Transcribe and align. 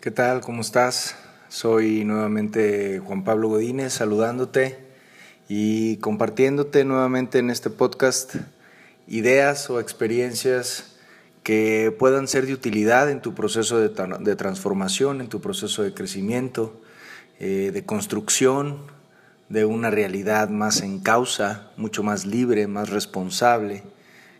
¿Qué 0.00 0.10
tal? 0.10 0.40
¿Cómo 0.40 0.62
estás? 0.62 1.14
Soy 1.50 2.06
nuevamente 2.06 3.00
Juan 3.00 3.22
Pablo 3.22 3.48
Godínez 3.48 3.92
saludándote 3.92 4.78
y 5.46 5.98
compartiéndote 5.98 6.86
nuevamente 6.86 7.38
en 7.38 7.50
este 7.50 7.68
podcast 7.68 8.36
ideas 9.06 9.68
o 9.68 9.78
experiencias 9.78 10.96
que 11.42 11.94
puedan 11.98 12.28
ser 12.28 12.46
de 12.46 12.54
utilidad 12.54 13.10
en 13.10 13.20
tu 13.20 13.34
proceso 13.34 13.78
de, 13.78 14.36
transformación, 14.36 15.20
en 15.20 15.28
tu 15.28 15.42
proceso 15.42 15.82
de 15.82 15.92
crecimiento, 15.92 16.80
eh, 17.38 17.70
de 17.70 17.84
construcción 17.84 18.78
de 19.50 19.66
una 19.66 19.90
realidad 19.90 20.48
más 20.48 20.80
en 20.80 21.00
causa, 21.00 21.72
mucho 21.76 22.02
más 22.02 22.24
libre, 22.24 22.66
más 22.68 22.88
responsable, 22.88 23.82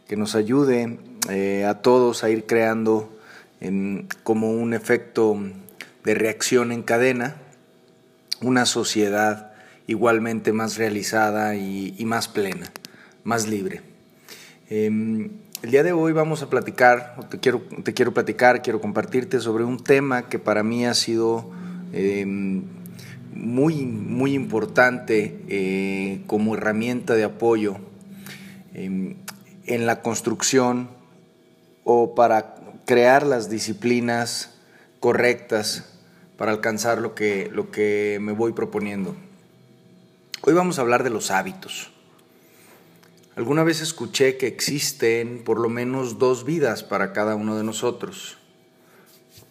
que 0.08 0.16
nos 0.16 0.36
ayude 0.36 0.98
eh, 1.28 1.66
a 1.66 1.82
todos 1.82 2.24
a 2.24 2.30
ir 2.30 2.46
creando 2.46 3.19
como 4.22 4.50
un 4.52 4.72
efecto 4.72 5.38
de 6.04 6.14
reacción 6.14 6.72
en 6.72 6.82
cadena, 6.82 7.36
una 8.40 8.64
sociedad 8.64 9.52
igualmente 9.86 10.52
más 10.52 10.76
realizada 10.76 11.56
y, 11.56 12.02
más 12.04 12.28
plena, 12.28 12.70
más 13.24 13.48
libre. 13.48 13.82
Em, 14.70 15.30
el 15.62 15.70
día 15.72 15.82
de 15.82 15.92
hoy 15.92 16.12
vamos 16.12 16.42
a 16.42 16.48
platicar, 16.48 17.16
te 17.28 17.38
quiero, 17.38 17.60
te 17.82 17.92
quiero 17.92 18.14
platicar, 18.14 18.62
quiero 18.62 18.80
compartirte 18.80 19.40
sobre 19.40 19.64
un 19.64 19.82
tema 19.82 20.28
que 20.28 20.38
para 20.38 20.62
mí 20.62 20.86
ha 20.86 20.94
sido 20.94 21.50
em, 21.92 22.62
muy, 23.34 23.84
muy 23.84 24.34
importante 24.34 25.40
eh, 25.48 26.22
como 26.26 26.54
herramienta 26.54 27.14
de 27.14 27.24
apoyo 27.24 27.76
em, 28.74 29.16
en 29.66 29.86
la 29.86 30.02
construcción 30.02 30.88
o 31.84 32.14
para 32.14 32.54
crear 32.90 33.24
las 33.24 33.48
disciplinas 33.48 34.50
correctas 34.98 35.84
para 36.36 36.50
alcanzar 36.50 37.00
lo 37.00 37.14
que, 37.14 37.48
lo 37.52 37.70
que 37.70 38.18
me 38.20 38.32
voy 38.32 38.50
proponiendo. 38.52 39.14
Hoy 40.42 40.54
vamos 40.54 40.76
a 40.76 40.82
hablar 40.82 41.04
de 41.04 41.10
los 41.10 41.30
hábitos. 41.30 41.92
Alguna 43.36 43.62
vez 43.62 43.80
escuché 43.80 44.36
que 44.38 44.48
existen 44.48 45.44
por 45.44 45.60
lo 45.60 45.68
menos 45.68 46.18
dos 46.18 46.44
vidas 46.44 46.82
para 46.82 47.12
cada 47.12 47.36
uno 47.36 47.56
de 47.56 47.62
nosotros. 47.62 48.38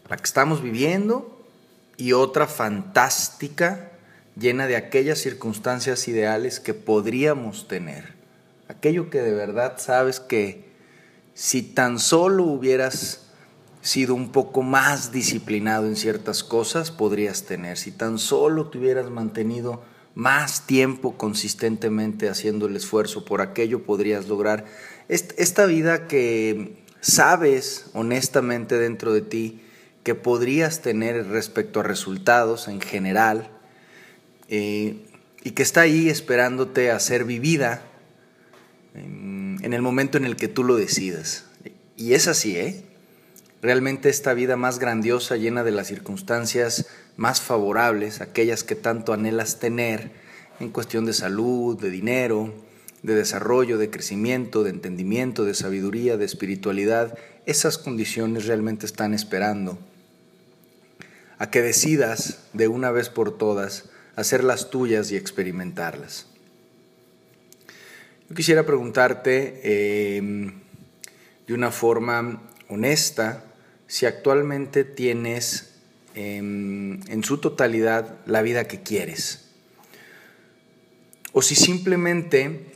La 0.09 0.17
que 0.17 0.25
estamos 0.25 0.61
viviendo 0.61 1.41
y 1.95 2.11
otra 2.11 2.45
fantástica, 2.45 3.89
llena 4.37 4.67
de 4.67 4.75
aquellas 4.75 5.17
circunstancias 5.17 6.09
ideales 6.09 6.59
que 6.59 6.73
podríamos 6.73 7.69
tener. 7.69 8.15
Aquello 8.67 9.09
que 9.09 9.21
de 9.21 9.33
verdad 9.33 9.77
sabes 9.77 10.19
que 10.19 10.73
si 11.35 11.61
tan 11.61 11.99
solo 11.99 12.43
hubieras 12.43 13.27
sido 13.81 14.13
un 14.13 14.31
poco 14.31 14.61
más 14.61 15.11
disciplinado 15.11 15.87
en 15.87 15.95
ciertas 15.95 16.43
cosas, 16.43 16.91
podrías 16.91 17.43
tener. 17.43 17.77
Si 17.77 17.91
tan 17.91 18.19
solo 18.19 18.69
te 18.69 18.77
hubieras 18.77 19.09
mantenido 19.09 19.81
más 20.15 20.67
tiempo 20.67 21.17
consistentemente 21.17 22.29
haciendo 22.29 22.67
el 22.67 22.75
esfuerzo 22.75 23.23
por 23.23 23.41
aquello, 23.41 23.83
podrías 23.83 24.27
lograr 24.27 24.65
esta 25.07 25.65
vida 25.65 26.07
que 26.07 26.83
sabes 26.99 27.85
honestamente 27.93 28.77
dentro 28.77 29.13
de 29.13 29.21
ti 29.21 29.61
que 30.03 30.15
podrías 30.15 30.81
tener 30.81 31.27
respecto 31.27 31.79
a 31.79 31.83
resultados 31.83 32.67
en 32.67 32.81
general 32.81 33.49
eh, 34.49 35.05
y 35.43 35.51
que 35.51 35.63
está 35.63 35.81
ahí 35.81 36.09
esperándote 36.09 36.91
a 36.91 36.99
ser 36.99 37.23
vivida 37.23 37.81
en, 38.93 39.57
en 39.61 39.73
el 39.73 39.81
momento 39.81 40.17
en 40.17 40.25
el 40.25 40.35
que 40.35 40.47
tú 40.47 40.63
lo 40.63 40.75
decidas. 40.75 41.45
Y 41.95 42.13
es 42.13 42.27
así, 42.27 42.57
¿eh? 42.57 42.88
Realmente 43.61 44.09
esta 44.09 44.33
vida 44.33 44.55
más 44.55 44.79
grandiosa, 44.79 45.35
llena 45.35 45.63
de 45.63 45.71
las 45.71 45.87
circunstancias 45.87 46.87
más 47.17 47.41
favorables, 47.41 48.21
aquellas 48.21 48.63
que 48.63 48.75
tanto 48.75 49.11
anhelas 49.11 49.59
tener 49.59 50.11
en 50.61 50.69
cuestión 50.69 51.05
de 51.05 51.13
salud, 51.13 51.79
de 51.79 51.89
dinero, 51.89 52.53
de 53.03 53.15
desarrollo, 53.15 53.77
de 53.77 53.89
crecimiento, 53.89 54.63
de 54.63 54.69
entendimiento, 54.69 55.43
de 55.43 55.53
sabiduría, 55.53 56.15
de 56.17 56.25
espiritualidad, 56.25 57.17
esas 57.45 57.77
condiciones 57.77 58.45
realmente 58.45 58.85
están 58.85 59.13
esperando 59.13 59.77
a 61.37 61.49
que 61.49 61.61
decidas 61.61 62.39
de 62.53 62.67
una 62.67 62.91
vez 62.91 63.09
por 63.09 63.37
todas 63.37 63.89
hacerlas 64.15 64.69
tuyas 64.69 65.11
y 65.11 65.15
experimentarlas. 65.15 66.27
Yo 68.29 68.35
quisiera 68.35 68.65
preguntarte 68.65 69.61
eh, 69.63 70.51
de 71.47 71.53
una 71.53 71.71
forma 71.71 72.43
honesta, 72.67 73.43
si 73.89 74.05
actualmente 74.05 74.83
tienes 74.83 75.71
em, 76.13 77.01
en 77.09 77.23
su 77.23 77.39
totalidad 77.39 78.19
la 78.27 78.43
vida 78.43 78.65
que 78.65 78.83
quieres. 78.83 79.49
O 81.33 81.41
si 81.41 81.55
simplemente 81.55 82.67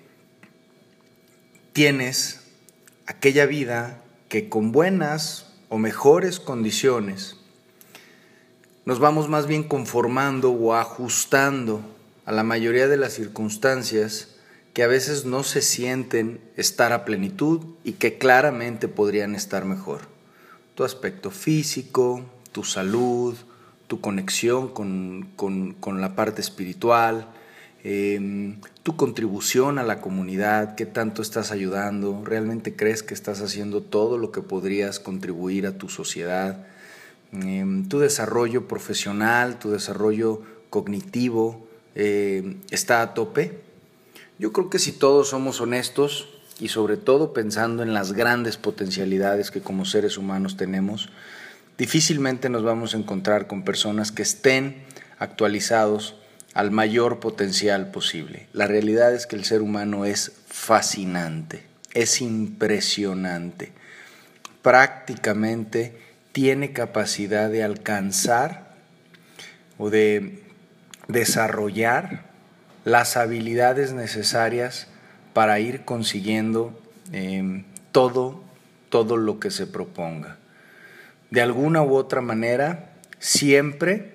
tienes 1.71 2.41
aquella 3.05 3.45
vida 3.45 4.01
que 4.27 4.49
con 4.49 4.71
buenas 4.71 5.53
o 5.69 5.77
mejores 5.77 6.39
condiciones 6.39 7.37
nos 8.85 8.99
vamos 8.99 9.29
más 9.29 9.45
bien 9.45 9.63
conformando 9.63 10.51
o 10.51 10.73
ajustando 10.73 11.81
a 12.25 12.31
la 12.31 12.43
mayoría 12.43 12.87
de 12.87 12.97
las 12.97 13.13
circunstancias 13.13 14.35
que 14.73 14.81
a 14.81 14.87
veces 14.87 15.25
no 15.25 15.43
se 15.43 15.61
sienten 15.61 16.41
estar 16.57 16.91
a 16.91 17.05
plenitud 17.05 17.61
y 17.83 17.93
que 17.93 18.17
claramente 18.17 18.87
podrían 18.87 19.35
estar 19.35 19.63
mejor 19.63 20.12
tu 20.75 20.83
aspecto 20.83 21.31
físico, 21.31 22.23
tu 22.51 22.63
salud, 22.63 23.35
tu 23.87 24.01
conexión 24.01 24.69
con, 24.69 26.01
la 26.01 26.15
parte 26.15 26.41
espiritual, 26.41 27.27
em, 27.83 28.59
tu 28.81 28.95
contribución 28.95 29.77
a 29.77 29.83
la 29.83 30.01
comunidad, 30.01 30.75
qué 30.75 30.85
tanto 30.85 31.21
estás 31.21 31.51
ayudando, 31.51 32.23
realmente 32.25 32.75
crees 32.75 33.03
que 33.03 33.13
estás 33.13 33.41
haciendo 33.41 33.81
todo 33.81 34.17
lo 34.17 34.31
que 34.31 34.41
podrías 34.41 34.99
contribuir 34.99 35.67
a 35.67 35.77
tu 35.77 35.89
sociedad, 35.89 36.65
em, 37.33 37.87
tu 37.87 37.99
desarrollo 37.99 38.67
profesional, 38.67 39.59
tu 39.59 39.69
desarrollo 39.71 40.41
cognitivo 40.69 41.67
em, 41.95 42.57
está 42.71 43.03
a 43.03 43.13
tope. 43.13 43.61
Yo 44.39 44.51
creo 44.51 44.69
que 44.71 44.79
si 44.79 44.91
todos 44.91 45.29
somos 45.29 45.61
honestos, 45.61 46.32
y 46.59 46.69
sobre 46.69 46.97
todo 46.97 47.33
pensando 47.33 47.83
en 47.83 47.93
las 47.93 48.13
grandes 48.13 48.57
potencialidades 48.57 49.51
que 49.51 49.61
como 49.61 49.85
seres 49.85 50.17
humanos 50.17 50.57
tenemos, 50.57 51.09
difícilmente 51.77 52.49
nos 52.49 52.63
vamos 52.63 52.93
a 52.93 52.97
encontrar 52.97 53.47
con 53.47 53.63
personas 53.63 54.11
que 54.11 54.21
estén 54.21 54.83
actualizados 55.19 56.15
al 56.53 56.71
mayor 56.71 57.19
potencial 57.19 57.91
posible. 57.91 58.47
La 58.53 58.67
realidad 58.67 59.13
es 59.13 59.25
que 59.25 59.35
el 59.35 59.45
ser 59.45 59.61
humano 59.61 60.05
es 60.05 60.33
fascinante, 60.47 61.63
es 61.93 62.21
impresionante. 62.21 63.71
Prácticamente 64.61 65.97
tiene 66.31 66.73
capacidad 66.73 67.49
de 67.49 67.63
alcanzar 67.63 68.75
o 69.77 69.89
de 69.89 70.43
desarrollar 71.07 72.25
las 72.85 73.17
habilidades 73.17 73.93
necesarias 73.93 74.87
para 75.33 75.59
ir 75.59 75.83
consiguiendo 75.83 76.79
em, 77.11 77.65
todo, 77.91 78.41
todo 78.89 79.17
lo 79.17 79.39
que 79.39 79.51
se 79.51 79.67
proponga. 79.67 80.37
De 81.31 81.41
alguna 81.41 81.81
u 81.81 81.95
otra 81.95 82.21
manera, 82.21 82.93
siempre 83.19 84.13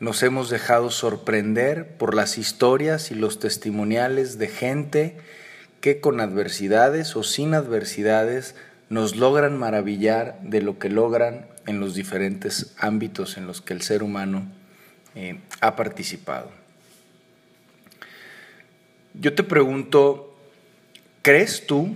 nos 0.00 0.22
hemos 0.22 0.50
dejado 0.50 0.90
sorprender 0.90 1.96
por 1.96 2.14
las 2.14 2.36
historias 2.36 3.10
y 3.10 3.14
los 3.14 3.38
testimoniales 3.38 4.38
de 4.38 4.48
gente 4.48 5.16
que 5.80 6.00
con 6.00 6.20
adversidades 6.20 7.16
o 7.16 7.22
sin 7.22 7.54
adversidades 7.54 8.54
nos 8.88 9.16
logran 9.16 9.58
maravillar 9.58 10.38
de 10.42 10.60
lo 10.60 10.78
que 10.78 10.88
logran 10.88 11.46
en 11.66 11.80
los 11.80 11.94
diferentes 11.94 12.74
ámbitos 12.78 13.36
en 13.36 13.46
los 13.46 13.62
que 13.62 13.72
el 13.72 13.82
ser 13.82 14.02
humano 14.02 14.46
eh, 15.14 15.38
ha 15.60 15.76
participado. 15.76 16.50
Yo 19.14 19.34
te 19.34 19.42
pregunto, 19.42 20.31
¿Crees 21.22 21.68
tú 21.68 21.94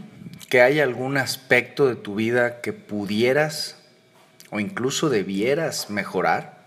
que 0.49 0.63
hay 0.63 0.79
algún 0.79 1.17
aspecto 1.17 1.89
de 1.89 1.97
tu 1.97 2.15
vida 2.15 2.61
que 2.61 2.73
pudieras 2.73 3.77
o 4.51 4.61
incluso 4.61 5.09
debieras 5.09 5.91
mejorar? 5.91 6.65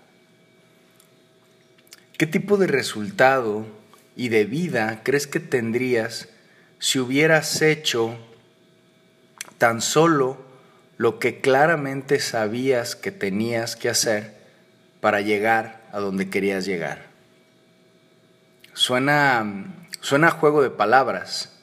¿Qué 2.17 2.27
tipo 2.27 2.57
de 2.57 2.67
resultado 2.67 3.65
y 4.17 4.27
de 4.27 4.43
vida 4.43 4.99
crees 5.03 5.25
que 5.25 5.39
tendrías 5.39 6.27
si 6.79 6.99
hubieras 6.99 7.61
hecho 7.61 8.17
tan 9.57 9.81
solo 9.81 10.37
lo 10.97 11.17
que 11.17 11.39
claramente 11.39 12.19
sabías 12.19 12.97
que 12.97 13.11
tenías 13.11 13.77
que 13.77 13.87
hacer 13.87 14.33
para 14.99 15.21
llegar 15.21 15.87
a 15.93 15.99
donde 15.99 16.29
querías 16.29 16.65
llegar? 16.65 17.05
Suena, 18.73 19.73
suena 20.01 20.29
juego 20.29 20.61
de 20.61 20.71
palabras, 20.71 21.58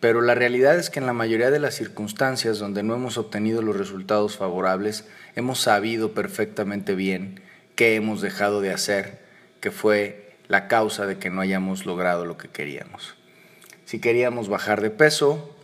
pero 0.00 0.20
la 0.20 0.34
realidad 0.34 0.78
es 0.78 0.90
que 0.90 1.00
en 1.00 1.06
la 1.06 1.12
mayoría 1.12 1.50
de 1.50 1.58
las 1.58 1.74
circunstancias 1.74 2.58
donde 2.58 2.82
no 2.82 2.94
hemos 2.94 3.18
obtenido 3.18 3.62
los 3.62 3.76
resultados 3.76 4.36
favorables, 4.36 5.04
hemos 5.34 5.60
sabido 5.60 6.12
perfectamente 6.12 6.94
bien 6.94 7.40
qué 7.74 7.96
hemos 7.96 8.20
dejado 8.20 8.60
de 8.60 8.72
hacer, 8.72 9.18
que 9.60 9.70
fue 9.70 10.36
la 10.46 10.68
causa 10.68 11.06
de 11.06 11.18
que 11.18 11.30
no 11.30 11.40
hayamos 11.40 11.84
logrado 11.84 12.24
lo 12.24 12.38
que 12.38 12.48
queríamos. 12.48 13.14
Si 13.84 14.00
queríamos 14.00 14.48
bajar 14.48 14.80
de 14.80 14.90
peso, 14.90 15.56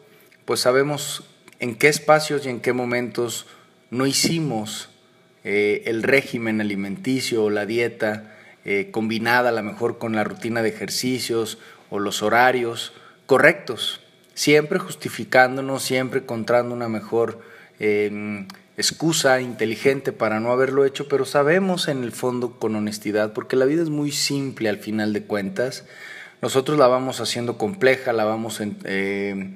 pues 0.44 0.60
sabemos 0.60 1.25
en 1.60 1.76
qué 1.76 1.88
espacios 1.88 2.44
y 2.44 2.50
en 2.50 2.60
qué 2.60 2.72
momentos 2.72 3.46
no 3.90 4.06
hicimos 4.06 4.90
eh, 5.44 5.82
el 5.86 6.02
régimen 6.02 6.60
alimenticio 6.60 7.44
o 7.44 7.50
la 7.50 7.66
dieta 7.66 8.34
eh, 8.64 8.88
combinada 8.90 9.50
a 9.50 9.52
lo 9.52 9.62
mejor 9.62 9.98
con 9.98 10.14
la 10.14 10.25
rutina 10.25 10.62
de 10.62 10.70
ejercicios 10.70 11.58
o 11.90 11.98
los 11.98 12.22
horarios 12.22 12.92
correctos, 13.26 14.00
siempre 14.34 14.78
justificándonos, 14.78 15.82
siempre 15.82 16.20
encontrando 16.20 16.75
una 16.75 16.88
mejor 16.88 17.40
em, 17.78 18.46
excusa 18.76 19.40
inteligente 19.40 20.12
para 20.12 20.40
no 20.40 20.52
haberlo 20.52 20.84
hecho, 20.84 21.08
pero 21.08 21.25
sabemos 21.25 21.88
en 21.88 22.02
el 22.02 22.12
fondo 22.12 22.58
con 22.58 22.75
honestidad, 22.75 23.32
porque 23.32 23.56
la 23.56 23.64
vida 23.64 23.82
es 23.82 23.90
muy 23.90 24.10
simple 24.10 24.69
al 24.69 24.78
final 24.78 25.12
de 25.12 25.22
cuentas, 25.22 25.84
nosotros 26.42 26.78
la 26.78 26.88
vamos 26.88 27.20
haciendo 27.20 27.56
compleja, 27.56 28.12
la 28.12 28.25
vamos 28.25 28.60
em, 28.60 29.54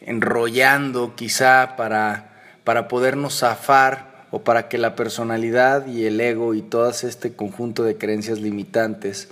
enrollando 0.00 1.14
quizá 1.14 1.76
para, 1.76 2.40
para 2.64 2.88
podernos 2.88 3.38
zafar 3.38 4.26
o 4.30 4.42
para 4.42 4.68
que 4.68 4.78
la 4.78 4.96
personalidad 4.96 5.86
y 5.86 6.06
el 6.06 6.20
ego 6.20 6.54
y 6.54 6.62
todo 6.62 6.90
este 6.90 7.32
conjunto 7.34 7.84
de 7.84 7.96
creencias 7.96 8.40
limitantes 8.40 9.28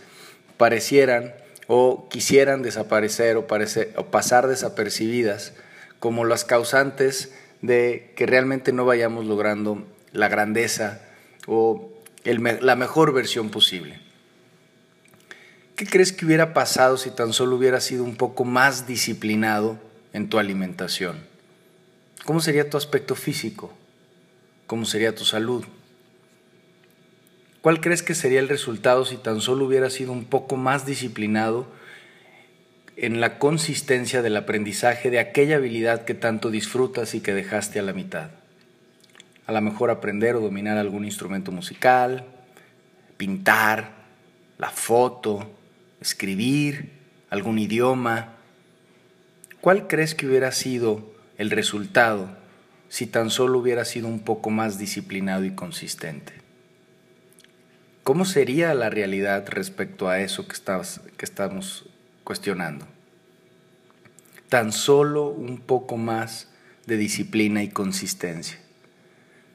parecieran 0.57 1.33
o 1.67 2.09
quisieran 2.09 2.63
desaparecer 2.63 3.37
o, 3.37 3.47
pasar 3.47 4.49
desapercibidas 4.49 5.53
como 5.99 6.25
las 6.25 6.45
causantes 6.45 7.33
de 7.63 8.13
que 8.17 8.27
realmente 8.27 8.73
no 8.73 8.85
vayamos 8.85 9.25
logrando 9.25 9.87
la 10.13 10.29
grandeza 10.29 11.01
o 11.47 11.91
la 12.25 12.77
mejor 12.77 13.13
versión 13.13 13.51
posible. 13.51 14.01
¿Qué 15.77 15.87
crees 15.87 16.13
que 16.13 16.25
hubiera 16.25 16.55
pasado 16.55 16.97
si 16.97 17.11
tan 17.11 17.33
solo 17.33 17.57
hubiera 17.57 17.81
sido 17.81 18.05
un 18.05 18.17
poco 18.17 18.45
más 18.45 18.87
disciplinado 18.87 19.79
en 20.13 20.29
tu 20.29 20.39
alimentación? 20.39 21.27
¿Cómo 22.25 22.41
sería 22.41 22.71
tu 22.71 22.77
aspecto 22.77 23.15
físico? 23.15 23.73
¿Cómo 24.67 24.85
sería 24.85 25.15
tu 25.15 25.25
salud? 25.25 25.65
¿Cuál 27.65 27.81
crees 27.81 28.03
que 28.03 28.15
sería 28.15 28.41
el 28.41 28.51
resultado 28.51 29.07
si 29.07 29.17
tan 29.17 29.41
solo 29.41 29.65
hubiera 29.65 29.89
sido 29.89 30.13
un 30.13 30.27
poco 30.27 30.59
más 30.59 30.85
disciplinado 30.85 31.67
en 32.99 33.23
la 33.23 33.39
consistencia 33.39 34.21
del 34.21 34.37
aprendizaje 34.37 35.09
de 35.09 35.19
aquella 35.19 35.57
habilidad 35.57 36.05
que 36.05 36.13
tanto 36.13 36.51
disfrutas 36.51 37.15
y 37.15 37.23
que 37.23 37.33
dejaste 37.33 37.79
a 37.79 37.83
la 37.83 37.95
mitad? 37.95 38.33
A 39.47 39.53
lo 39.53 39.63
mejor 39.63 39.91
aprender 39.91 40.37
o 40.37 40.41
dominar 40.41 40.77
algún 40.77 41.07
instrumento 41.07 41.53
musical, 41.53 42.27
pintar, 43.17 43.93
la 44.59 44.69
foto, 44.69 45.51
escribir, 46.03 46.91
algún 47.31 47.59
idioma. 47.59 48.35
¿Cuál 49.63 49.87
crees 49.87 50.15
que 50.15 50.27
hubiera 50.27 50.53
sido 50.53 51.15
el 51.39 51.51
resultado 51.51 52.29
si 52.91 53.07
tan 53.07 53.31
solo 53.31 53.59
hubiera 53.59 53.87
sido 53.87 54.07
un 54.07 54.21
poco 54.21 54.51
más 54.51 54.77
disciplinado 54.77 55.47
y 55.47 55.55
consistente? 55.55 56.44
¿Cómo 58.05 58.27
sería 58.27 58.75
la 58.75 58.91
realidad 58.91 59.49
respecto 59.49 60.11
a 60.11 60.21
eso 60.21 60.47
que, 60.47 61.25
estamos 61.25 61.87
cuestionando? 62.23 62.87
Tan 64.51 64.73
solo 64.73 65.29
un 65.29 65.57
poco 65.57 65.97
más 65.97 66.51
de 66.85 66.99
disciplina 66.99 67.63
y 67.63 67.71
consistencia. 67.71 68.59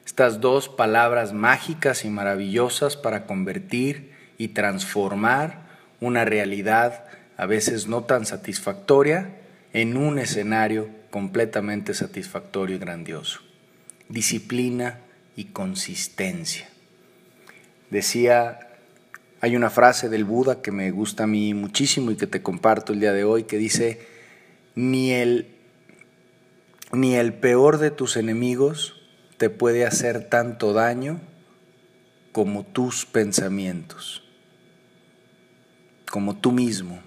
Estas 0.04 0.42
dos 0.42 0.68
palabras 0.68 1.32
mágicas 1.32 2.04
y 2.06 2.10
maravillosas 2.10 2.98
para 2.98 3.28
convertir 3.28 4.14
y 4.40 4.48
transformar 4.48 5.68
una 6.00 6.26
realidad 6.26 7.06
a 7.38 7.46
veces 7.46 7.86
no 7.86 8.06
tan 8.06 8.26
satisfactoria 8.26 9.30
en 9.74 9.96
un 9.96 10.18
escenario 10.18 10.90
completamente 11.12 11.94
satisfactorio 11.94 12.78
y 12.78 12.80
grandioso. 12.80 13.42
Disciplina 14.08 15.02
y 15.36 15.46
consistencia. 15.46 16.68
Decía, 17.90 18.60
hay 19.42 19.56
una 19.56 19.70
frase 19.70 20.10
del 20.10 20.26
Buda 20.26 20.62
que 20.62 20.72
me 20.72 20.92
gusta 20.92 21.24
a 21.24 21.28
mí 21.28 21.54
muchísimo 21.54 22.12
y 22.12 22.18
que 22.18 22.28
te 22.28 22.42
comparto 22.42 22.94
el 22.94 23.00
día 23.00 23.14
de 23.14 23.24
hoy, 23.24 23.44
que 23.44 23.58
dice, 23.58 24.06
ni 24.76 25.12
el, 25.12 25.48
ni 26.92 27.16
el 27.16 27.34
peor 27.34 27.78
de 27.78 27.92
tus 27.92 28.18
enemigos 28.18 28.96
te 29.38 29.50
puede 29.50 29.86
hacer 29.86 30.30
tanto 30.30 30.74
daño 30.74 31.22
como 32.32 32.64
tus 32.66 33.06
pensamientos, 33.06 34.24
como 36.12 36.38
tú 36.38 36.52
mismo. 36.52 37.02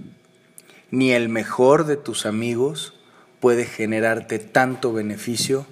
Ni 0.90 1.12
el 1.12 1.28
mejor 1.28 1.86
de 1.86 1.96
tus 1.96 2.26
amigos 2.26 2.94
puede 3.40 3.64
generarte 3.64 4.38
tanto 4.38 4.92
beneficio 4.92 5.66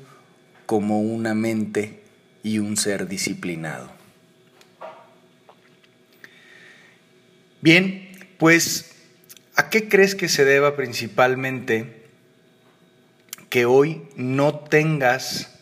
como 0.67 1.01
una 1.01 1.35
mente 1.35 2.03
y 2.43 2.59
un 2.59 2.77
ser 2.77 3.09
disciplinado. 3.09 4.00
Bien, 7.63 8.09
pues, 8.39 8.93
¿a 9.55 9.69
qué 9.69 9.89
crees 9.89 10.15
que 10.15 10.31
se 10.31 10.47
deba 10.47 10.77
principalmente 10.77 12.07
que 13.51 13.67
hoy 13.67 14.09
no 14.17 14.61
tengas 14.61 15.59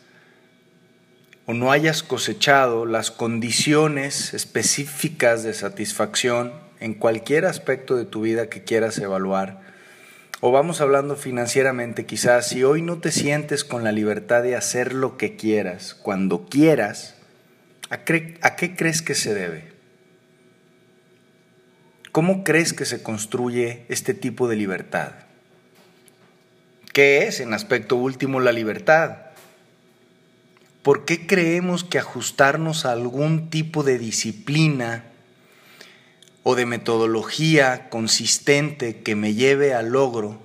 o 1.46 1.54
no 1.54 1.72
hayas 1.72 2.04
cosechado 2.04 2.86
las 2.86 3.10
condiciones 3.10 4.32
específicas 4.32 5.42
de 5.42 5.54
satisfacción 5.54 6.52
en 6.78 6.94
cualquier 6.94 7.46
aspecto 7.46 7.96
de 7.96 8.04
tu 8.04 8.20
vida 8.20 8.48
que 8.48 8.62
quieras 8.62 8.98
evaluar? 8.98 9.60
O 10.40 10.52
vamos 10.52 10.80
hablando 10.80 11.16
financieramente, 11.16 12.06
quizás 12.06 12.48
si 12.48 12.62
hoy 12.62 12.80
no 12.80 12.98
te 12.98 13.10
sientes 13.10 13.64
con 13.64 13.82
la 13.82 13.90
libertad 13.90 14.44
de 14.44 14.54
hacer 14.54 14.94
lo 14.94 15.16
que 15.16 15.34
quieras, 15.34 15.94
cuando 15.94 16.46
quieras, 16.46 17.16
¿a, 17.90 18.04
qué 18.04 18.76
crees 18.76 19.02
que 19.02 19.16
se 19.16 19.34
debe? 19.34 19.77
¿Cómo 22.12 22.44
crees 22.44 22.72
que 22.72 22.84
se 22.84 23.02
construye 23.02 23.84
este 23.88 24.14
tipo 24.14 24.48
de 24.48 24.56
libertad? 24.56 25.12
¿Qué 26.92 27.26
es 27.26 27.40
en 27.40 27.52
aspecto 27.52 27.96
último 27.96 28.40
la 28.40 28.52
libertad? 28.52 29.18
¿Por 30.82 31.04
qué 31.04 31.26
creemos 31.26 31.84
que 31.84 31.98
ajustarnos 31.98 32.86
a 32.86 32.92
algún 32.92 33.50
tipo 33.50 33.82
de 33.82 33.98
disciplina 33.98 35.04
o 36.42 36.54
de 36.54 36.66
metodología 36.66 37.90
consistente 37.90 39.02
que 39.02 39.14
me 39.14 39.34
lleve 39.34 39.74
al 39.74 39.90
logro 39.90 40.40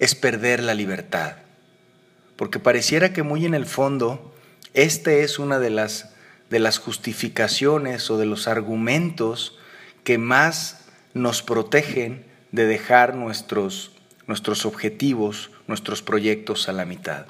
es 0.00 0.14
perder 0.14 0.62
la 0.62 0.74
libertad? 0.74 1.36
Porque 2.36 2.58
pareciera 2.58 3.12
que 3.12 3.22
muy 3.22 3.46
en 3.46 3.54
el 3.54 3.66
fondo 3.66 4.34
este 4.74 5.22
es 5.22 5.38
una 5.38 5.58
de 5.58 5.70
las, 5.70 6.10
de 6.48 6.58
las 6.58 6.78
justificaciones 6.78 8.10
o 8.10 8.18
de 8.18 8.26
los 8.26 8.48
argumentos 8.48 9.56
que 10.04 10.18
más 10.18 10.79
nos 11.14 11.42
protegen 11.42 12.24
de 12.52 12.66
dejar 12.66 13.14
nuestros, 13.14 13.92
nuestros 14.26 14.66
objetivos, 14.66 15.50
nuestros 15.66 16.02
proyectos 16.02 16.68
a 16.68 16.72
la 16.72 16.84
mitad. 16.84 17.26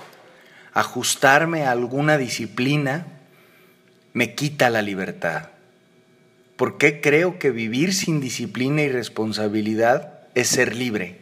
Ajustarme 0.72 1.64
a 1.64 1.72
alguna 1.72 2.16
disciplina 2.18 3.06
me 4.12 4.34
quita 4.34 4.70
la 4.70 4.82
libertad. 4.82 5.50
¿Por 6.56 6.78
qué 6.78 7.00
creo 7.00 7.38
que 7.38 7.50
vivir 7.50 7.94
sin 7.94 8.20
disciplina 8.20 8.82
y 8.82 8.88
responsabilidad 8.88 10.20
es 10.34 10.48
ser 10.48 10.76
libre? 10.76 11.20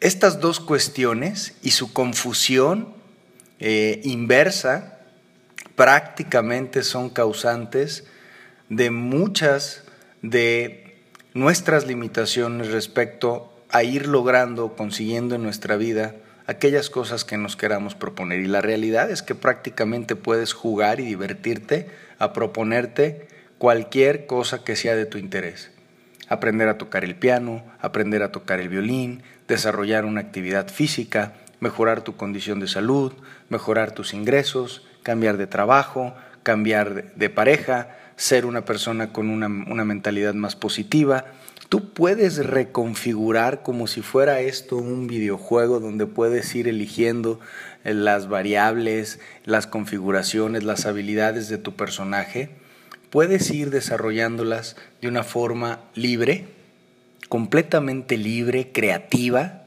Estas 0.00 0.40
dos 0.40 0.58
cuestiones 0.58 1.54
y 1.62 1.70
su 1.70 1.92
confusión 1.92 2.94
eh, 3.60 4.00
inversa 4.04 4.98
prácticamente 5.76 6.82
son 6.82 7.10
causantes 7.10 8.04
de 8.72 8.90
muchas 8.90 9.82
de 10.22 10.96
nuestras 11.34 11.86
limitaciones 11.86 12.72
respecto 12.72 13.52
a 13.68 13.82
ir 13.82 14.06
logrando, 14.06 14.76
consiguiendo 14.76 15.34
en 15.34 15.42
nuestra 15.42 15.76
vida 15.76 16.14
aquellas 16.46 16.88
cosas 16.88 17.26
que 17.26 17.36
nos 17.36 17.54
queramos 17.54 17.94
proponer. 17.94 18.40
Y 18.40 18.46
la 18.46 18.62
realidad 18.62 19.10
es 19.10 19.22
que 19.22 19.34
prácticamente 19.34 20.16
puedes 20.16 20.54
jugar 20.54 21.00
y 21.00 21.04
divertirte 21.04 21.90
a 22.18 22.32
proponerte 22.32 23.28
cualquier 23.58 24.24
cosa 24.24 24.64
que 24.64 24.74
sea 24.74 24.96
de 24.96 25.04
tu 25.04 25.18
interés. 25.18 25.70
Aprender 26.30 26.70
a 26.70 26.78
tocar 26.78 27.04
el 27.04 27.14
piano, 27.14 27.62
aprender 27.78 28.22
a 28.22 28.32
tocar 28.32 28.58
el 28.58 28.70
violín, 28.70 29.22
desarrollar 29.48 30.06
una 30.06 30.22
actividad 30.22 30.68
física, 30.68 31.34
mejorar 31.60 32.00
tu 32.00 32.16
condición 32.16 32.58
de 32.58 32.68
salud, 32.68 33.12
mejorar 33.50 33.92
tus 33.92 34.14
ingresos, 34.14 34.82
cambiar 35.02 35.36
de 35.36 35.46
trabajo, 35.46 36.14
cambiar 36.42 37.12
de 37.14 37.28
pareja, 37.28 37.98
ser 38.22 38.46
una 38.46 38.64
persona 38.64 39.12
con 39.12 39.30
una, 39.30 39.48
mentalidad 39.48 40.34
más 40.34 40.54
positiva. 40.54 41.24
Tú 41.68 41.92
puedes 41.92 42.36
reconfigurar 42.36 43.64
como 43.64 43.88
si 43.88 44.00
fuera 44.00 44.38
esto 44.38 44.76
un 44.76 45.08
videojuego 45.08 45.80
donde 45.80 46.06
puedes 46.06 46.54
ir 46.54 46.68
eligiendo 46.68 47.40
las 47.82 48.28
variables, 48.28 49.18
las 49.44 49.66
configuraciones, 49.66 50.62
las 50.62 50.86
habilidades 50.86 51.48
de 51.48 51.58
tu 51.58 51.74
personaje, 51.74 52.50
puedes 53.10 53.50
ir 53.50 53.70
desarrollándolas 53.70 54.76
de 55.00 55.08
una 55.08 55.24
forma 55.24 55.80
libre, 55.96 56.46
completamente 57.28 58.16
libre, 58.18 58.70
creativa, 58.70 59.64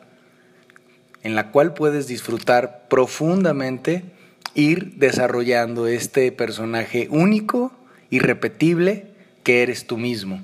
en 1.24 1.36
la 1.36 1.52
cual 1.52 1.74
puedes 1.74 2.08
disfrutar 2.08 2.88
profundamente 2.90 4.06
ir 4.54 4.94
desarrollando 4.96 5.88
este 5.88 6.32
personaje 6.32 7.10
único, 7.12 7.74
irrepetible, 8.10 9.08
que 9.44 9.64
eres 9.64 9.88
tú 9.88 9.98
mismo. 9.98 10.42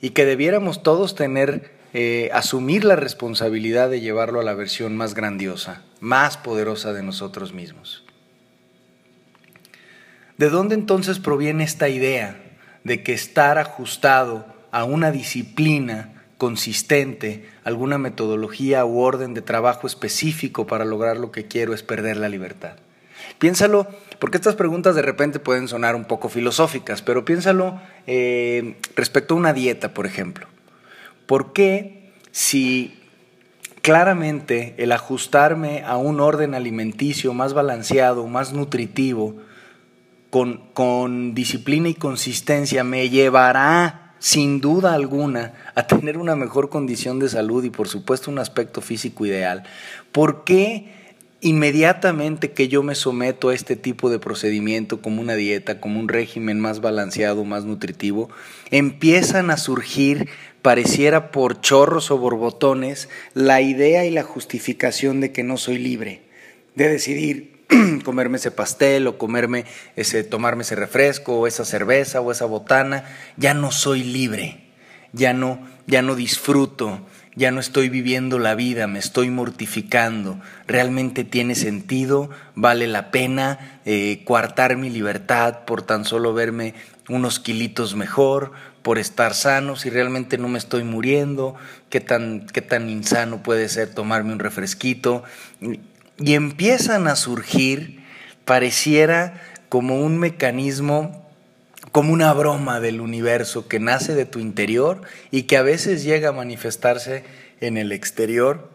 Y 0.00 0.10
que 0.10 0.24
debiéramos 0.24 0.82
todos 0.82 1.14
tener, 1.14 1.72
eh, 1.92 2.30
asumir 2.32 2.84
la 2.84 2.96
responsabilidad 2.96 3.90
de 3.90 4.00
llevarlo 4.00 4.40
a 4.40 4.44
la 4.44 4.54
versión 4.54 4.96
más 4.96 5.14
grandiosa, 5.14 5.82
más 6.00 6.36
poderosa 6.36 6.92
de 6.92 7.02
nosotros 7.02 7.52
mismos. 7.52 8.04
¿De 10.38 10.48
dónde 10.48 10.74
entonces 10.74 11.18
proviene 11.18 11.64
esta 11.64 11.90
idea 11.90 12.42
de 12.82 13.02
que 13.02 13.12
estar 13.12 13.58
ajustado 13.58 14.46
a 14.70 14.84
una 14.84 15.10
disciplina 15.10 16.24
consistente, 16.38 17.46
alguna 17.62 17.98
metodología 17.98 18.86
u 18.86 19.00
orden 19.00 19.34
de 19.34 19.42
trabajo 19.42 19.86
específico 19.86 20.66
para 20.66 20.86
lograr 20.86 21.18
lo 21.18 21.30
que 21.30 21.46
quiero 21.46 21.74
es 21.74 21.82
perder 21.82 22.16
la 22.16 22.30
libertad? 22.30 22.76
Piénsalo, 23.38 23.86
porque 24.20 24.36
estas 24.36 24.54
preguntas 24.54 24.94
de 24.94 25.02
repente 25.02 25.40
pueden 25.40 25.66
sonar 25.66 25.96
un 25.96 26.04
poco 26.04 26.28
filosóficas, 26.28 27.02
pero 27.02 27.24
piénsalo 27.24 27.80
eh, 28.06 28.76
respecto 28.94 29.34
a 29.34 29.38
una 29.38 29.52
dieta, 29.52 29.92
por 29.92 30.06
ejemplo. 30.06 30.46
¿Por 31.26 31.52
qué 31.52 32.12
si 32.30 33.00
claramente 33.82 34.74
el 34.78 34.92
ajustarme 34.92 35.82
a 35.84 35.96
un 35.96 36.20
orden 36.20 36.54
alimenticio 36.54 37.32
más 37.32 37.54
balanceado, 37.54 38.26
más 38.26 38.52
nutritivo, 38.52 39.36
con, 40.30 41.34
disciplina 41.34 41.88
y 41.88 41.94
consistencia 41.94 42.84
me 42.84 43.08
llevará 43.08 44.14
sin 44.20 44.60
duda 44.60 44.94
alguna 44.94 45.54
a 45.74 45.86
tener 45.86 46.18
una 46.18 46.36
mejor 46.36 46.68
condición 46.68 47.18
de 47.18 47.28
salud 47.28 47.64
y 47.64 47.70
por 47.70 47.88
supuesto 47.88 48.30
un 48.30 48.38
aspecto 48.38 48.80
físico 48.80 49.26
ideal. 49.26 49.64
¿Por 50.12 50.44
qué 50.44 50.99
inmediatamente 51.40 52.52
que 52.52 52.68
yo 52.68 52.82
me 52.82 52.94
someto 52.94 53.48
a 53.48 53.54
este 53.54 53.76
tipo 53.76 54.10
de 54.10 54.18
procedimiento 54.18 55.00
como 55.00 55.20
una 55.20 55.34
dieta, 55.34 55.80
como 55.80 55.98
un 55.98 56.08
régimen 56.08 56.60
más 56.60 56.80
balanceado, 56.80 57.44
más 57.44 57.64
nutritivo, 57.64 58.28
empiezan 58.70 59.50
a 59.50 59.56
surgir, 59.56 60.28
pareciera 60.62 61.30
por 61.30 61.60
chorros 61.60 62.10
o 62.10 62.18
borbotones, 62.18 63.08
la 63.32 63.62
idea 63.62 64.04
y 64.04 64.10
la 64.10 64.22
justificación 64.22 65.20
de 65.20 65.32
que 65.32 65.42
no 65.42 65.56
soy 65.56 65.78
libre, 65.78 66.22
de 66.74 66.88
decidir 66.88 67.60
comerme 68.04 68.36
ese 68.36 68.50
pastel 68.50 69.06
o 69.06 69.16
comerme 69.16 69.64
ese, 69.96 70.24
tomarme 70.24 70.62
ese 70.62 70.74
refresco 70.74 71.38
o 71.38 71.46
esa 71.46 71.64
cerveza 71.64 72.20
o 72.20 72.32
esa 72.32 72.44
botana, 72.44 73.04
ya 73.38 73.54
no 73.54 73.72
soy 73.72 74.02
libre, 74.02 74.66
ya 75.14 75.32
no, 75.32 75.66
ya 75.86 76.02
no 76.02 76.16
disfruto, 76.16 77.00
ya 77.36 77.50
no 77.50 77.60
estoy 77.60 77.88
viviendo 77.88 78.38
la 78.38 78.54
vida, 78.54 78.86
me 78.86 78.98
estoy 78.98 79.30
mortificando, 79.30 80.40
realmente 80.66 81.24
tiene 81.24 81.54
sentido, 81.54 82.30
vale 82.54 82.86
la 82.86 83.10
pena 83.10 83.80
eh, 83.84 84.22
coartar 84.24 84.76
mi 84.76 84.90
libertad 84.90 85.60
por 85.64 85.82
tan 85.82 86.04
solo 86.04 86.34
verme 86.34 86.74
unos 87.08 87.38
kilitos 87.38 87.94
mejor, 87.94 88.52
por 88.82 88.98
estar 88.98 89.34
sano, 89.34 89.76
si 89.76 89.90
realmente 89.90 90.38
no 90.38 90.48
me 90.48 90.58
estoy 90.58 90.84
muriendo, 90.84 91.54
qué 91.88 92.00
tan, 92.00 92.46
qué 92.46 92.62
tan 92.62 92.88
insano 92.88 93.42
puede 93.42 93.68
ser 93.68 93.92
tomarme 93.94 94.32
un 94.32 94.38
refresquito 94.38 95.22
y 96.18 96.34
empiezan 96.34 97.06
a 97.06 97.16
surgir, 97.16 98.02
pareciera 98.44 99.40
como 99.68 100.00
un 100.00 100.18
mecanismo, 100.18 101.19
como 101.92 102.12
una 102.12 102.32
broma 102.32 102.80
del 102.80 103.00
universo 103.00 103.66
que 103.68 103.80
nace 103.80 104.14
de 104.14 104.26
tu 104.26 104.38
interior 104.38 105.02
y 105.30 105.44
que 105.44 105.56
a 105.56 105.62
veces 105.62 106.04
llega 106.04 106.28
a 106.28 106.32
manifestarse 106.32 107.24
en 107.60 107.76
el 107.76 107.92
exterior 107.92 108.70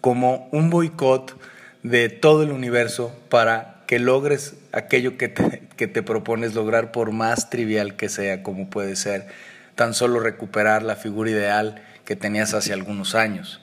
como 0.00 0.48
un 0.52 0.70
boicot 0.70 1.38
de 1.82 2.08
todo 2.08 2.42
el 2.42 2.52
universo 2.52 3.14
para 3.28 3.82
que 3.86 3.98
logres 3.98 4.54
aquello 4.72 5.16
que 5.16 5.28
te, 5.28 5.62
que 5.76 5.88
te 5.88 6.02
propones 6.02 6.54
lograr 6.54 6.92
por 6.92 7.12
más 7.12 7.50
trivial 7.50 7.96
que 7.96 8.08
sea, 8.08 8.42
como 8.42 8.70
puede 8.70 8.96
ser 8.96 9.26
tan 9.74 9.94
solo 9.94 10.20
recuperar 10.20 10.82
la 10.82 10.96
figura 10.96 11.30
ideal 11.30 11.82
que 12.04 12.16
tenías 12.16 12.54
hace 12.54 12.72
algunos 12.72 13.14
años. 13.14 13.60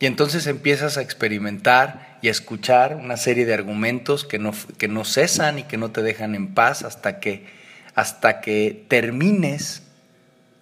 Y 0.00 0.06
entonces 0.06 0.46
empiezas 0.46 0.96
a 0.96 1.02
experimentar 1.02 2.18
y 2.22 2.28
a 2.28 2.30
escuchar 2.30 2.96
una 2.96 3.16
serie 3.16 3.46
de 3.46 3.54
argumentos 3.54 4.24
que 4.24 4.38
no, 4.38 4.52
que 4.76 4.88
no 4.88 5.04
cesan 5.04 5.58
y 5.58 5.62
que 5.64 5.76
no 5.76 5.90
te 5.90 6.02
dejan 6.02 6.34
en 6.34 6.54
paz 6.54 6.82
hasta 6.82 7.18
que, 7.18 7.46
hasta 7.94 8.40
que 8.40 8.84
termines 8.88 9.82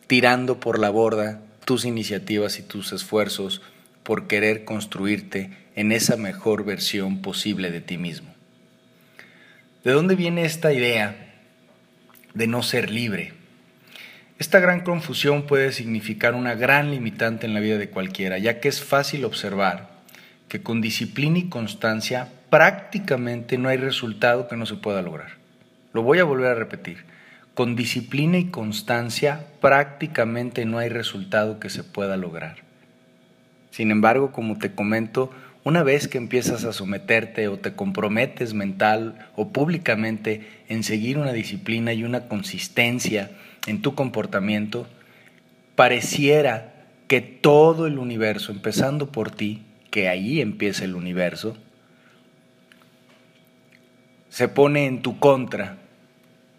tirando 0.06 0.58
por 0.58 0.78
la 0.78 0.90
borda 0.90 1.40
tus 1.64 1.84
iniciativas 1.84 2.58
y 2.58 2.62
tus 2.62 2.92
esfuerzos 2.92 3.60
por 4.02 4.26
querer 4.26 4.64
construirte 4.64 5.50
en 5.74 5.92
esa 5.92 6.16
mejor 6.16 6.64
versión 6.64 7.20
posible 7.20 7.70
de 7.70 7.80
ti 7.80 7.98
mismo. 7.98 8.32
¿De 9.84 9.92
dónde 9.92 10.14
viene 10.14 10.44
esta 10.44 10.72
idea 10.72 11.34
de 12.34 12.46
no 12.46 12.62
ser 12.62 12.90
libre? 12.90 13.35
Esta 14.38 14.60
gran 14.60 14.80
confusión 14.80 15.46
puede 15.46 15.72
significar 15.72 16.34
una 16.34 16.54
gran 16.54 16.90
limitante 16.90 17.46
en 17.46 17.54
la 17.54 17.60
vida 17.60 17.78
de 17.78 17.88
cualquiera, 17.88 18.36
ya 18.36 18.60
que 18.60 18.68
es 18.68 18.84
fácil 18.84 19.24
observar 19.24 19.88
que 20.48 20.62
con 20.62 20.82
disciplina 20.82 21.38
y 21.38 21.48
constancia 21.48 22.28
prácticamente 22.50 23.56
no 23.56 23.70
hay 23.70 23.78
resultado 23.78 24.46
que 24.46 24.56
no 24.56 24.66
se 24.66 24.74
pueda 24.74 25.00
lograr. 25.00 25.32
Lo 25.94 26.02
voy 26.02 26.18
a 26.18 26.24
volver 26.24 26.48
a 26.48 26.54
repetir. 26.54 27.04
Con 27.54 27.76
disciplina 27.76 28.36
y 28.36 28.50
constancia 28.50 29.46
prácticamente 29.62 30.66
no 30.66 30.78
hay 30.78 30.90
resultado 30.90 31.58
que 31.58 31.70
se 31.70 31.82
pueda 31.82 32.18
lograr. 32.18 32.56
Sin 33.70 33.90
embargo, 33.90 34.32
como 34.32 34.58
te 34.58 34.72
comento, 34.72 35.30
una 35.64 35.82
vez 35.82 36.08
que 36.08 36.18
empiezas 36.18 36.64
a 36.64 36.74
someterte 36.74 37.48
o 37.48 37.58
te 37.58 37.72
comprometes 37.72 38.52
mental 38.52 39.26
o 39.34 39.48
públicamente 39.48 40.46
en 40.68 40.82
seguir 40.82 41.16
una 41.16 41.32
disciplina 41.32 41.94
y 41.94 42.04
una 42.04 42.28
consistencia, 42.28 43.30
en 43.66 43.82
tu 43.82 43.94
comportamiento, 43.94 44.86
pareciera 45.74 46.72
que 47.08 47.20
todo 47.20 47.86
el 47.86 47.98
universo, 47.98 48.52
empezando 48.52 49.12
por 49.12 49.30
ti, 49.30 49.62
que 49.90 50.08
ahí 50.08 50.40
empieza 50.40 50.84
el 50.84 50.94
universo, 50.94 51.56
se 54.28 54.48
pone 54.48 54.86
en 54.86 55.02
tu 55.02 55.18
contra 55.18 55.78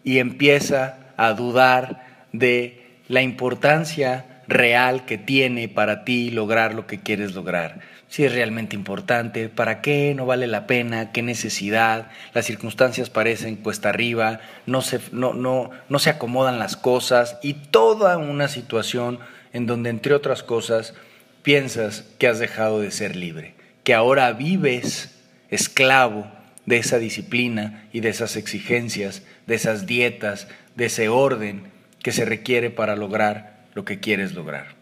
y 0.04 0.18
empieza 0.18 1.12
a 1.16 1.32
dudar 1.32 2.26
de 2.32 2.98
la 3.08 3.22
importancia 3.22 4.42
real 4.48 5.04
que 5.04 5.18
tiene 5.18 5.68
para 5.68 6.04
ti 6.04 6.30
lograr 6.30 6.74
lo 6.74 6.86
que 6.86 6.98
quieres 6.98 7.34
lograr 7.34 7.80
si 8.08 8.24
es 8.24 8.32
realmente 8.32 8.74
importante, 8.74 9.48
para 9.48 9.82
qué, 9.82 10.14
no 10.14 10.24
vale 10.24 10.46
la 10.46 10.66
pena, 10.66 11.12
qué 11.12 11.22
necesidad, 11.22 12.10
las 12.32 12.46
circunstancias 12.46 13.10
parecen 13.10 13.56
cuesta 13.56 13.90
arriba, 13.90 14.40
no 14.66 14.80
se, 14.80 15.00
no, 15.12 15.34
no, 15.34 15.70
no 15.88 15.98
se 15.98 16.10
acomodan 16.10 16.58
las 16.58 16.76
cosas 16.76 17.38
y 17.42 17.54
toda 17.54 18.16
una 18.16 18.48
situación 18.48 19.18
en 19.52 19.66
donde, 19.66 19.90
entre 19.90 20.14
otras 20.14 20.42
cosas, 20.42 20.94
piensas 21.42 22.04
que 22.18 22.28
has 22.28 22.38
dejado 22.38 22.80
de 22.80 22.90
ser 22.90 23.14
libre, 23.14 23.54
que 23.84 23.94
ahora 23.94 24.32
vives 24.32 25.14
esclavo 25.50 26.30
de 26.64 26.78
esa 26.78 26.98
disciplina 26.98 27.88
y 27.92 28.00
de 28.00 28.10
esas 28.10 28.36
exigencias, 28.36 29.22
de 29.46 29.54
esas 29.54 29.86
dietas, 29.86 30.48
de 30.76 30.86
ese 30.86 31.08
orden 31.08 31.64
que 32.02 32.12
se 32.12 32.24
requiere 32.24 32.70
para 32.70 32.96
lograr 32.96 33.64
lo 33.74 33.84
que 33.84 34.00
quieres 34.00 34.34
lograr. 34.34 34.77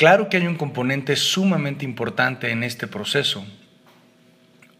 Claro 0.00 0.30
que 0.30 0.38
hay 0.38 0.46
un 0.46 0.56
componente 0.56 1.14
sumamente 1.14 1.84
importante 1.84 2.50
en 2.52 2.62
este 2.62 2.86
proceso 2.86 3.44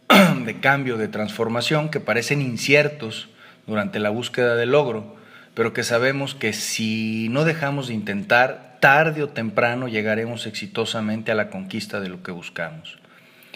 de 0.45 0.59
cambio, 0.59 0.97
de 0.97 1.09
transformación, 1.09 1.91
que 1.91 1.99
parecen 1.99 2.41
inciertos 2.41 3.29
durante 3.67 3.99
la 3.99 4.09
búsqueda 4.09 4.55
del 4.55 4.71
logro, 4.71 5.15
pero 5.53 5.73
que 5.73 5.83
sabemos 5.83 6.33
que 6.33 6.53
si 6.53 7.29
no 7.29 7.43
dejamos 7.43 7.89
de 7.89 7.93
intentar, 7.93 8.79
tarde 8.81 9.21
o 9.21 9.29
temprano 9.29 9.87
llegaremos 9.87 10.47
exitosamente 10.47 11.31
a 11.31 11.35
la 11.35 11.51
conquista 11.51 11.99
de 11.99 12.09
lo 12.09 12.23
que 12.23 12.31
buscamos. 12.31 12.97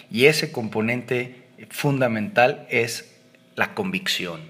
Y 0.08 0.26
ese 0.26 0.52
componente 0.52 1.48
fundamental 1.70 2.68
es 2.70 3.12
la 3.56 3.74
convicción. 3.74 4.40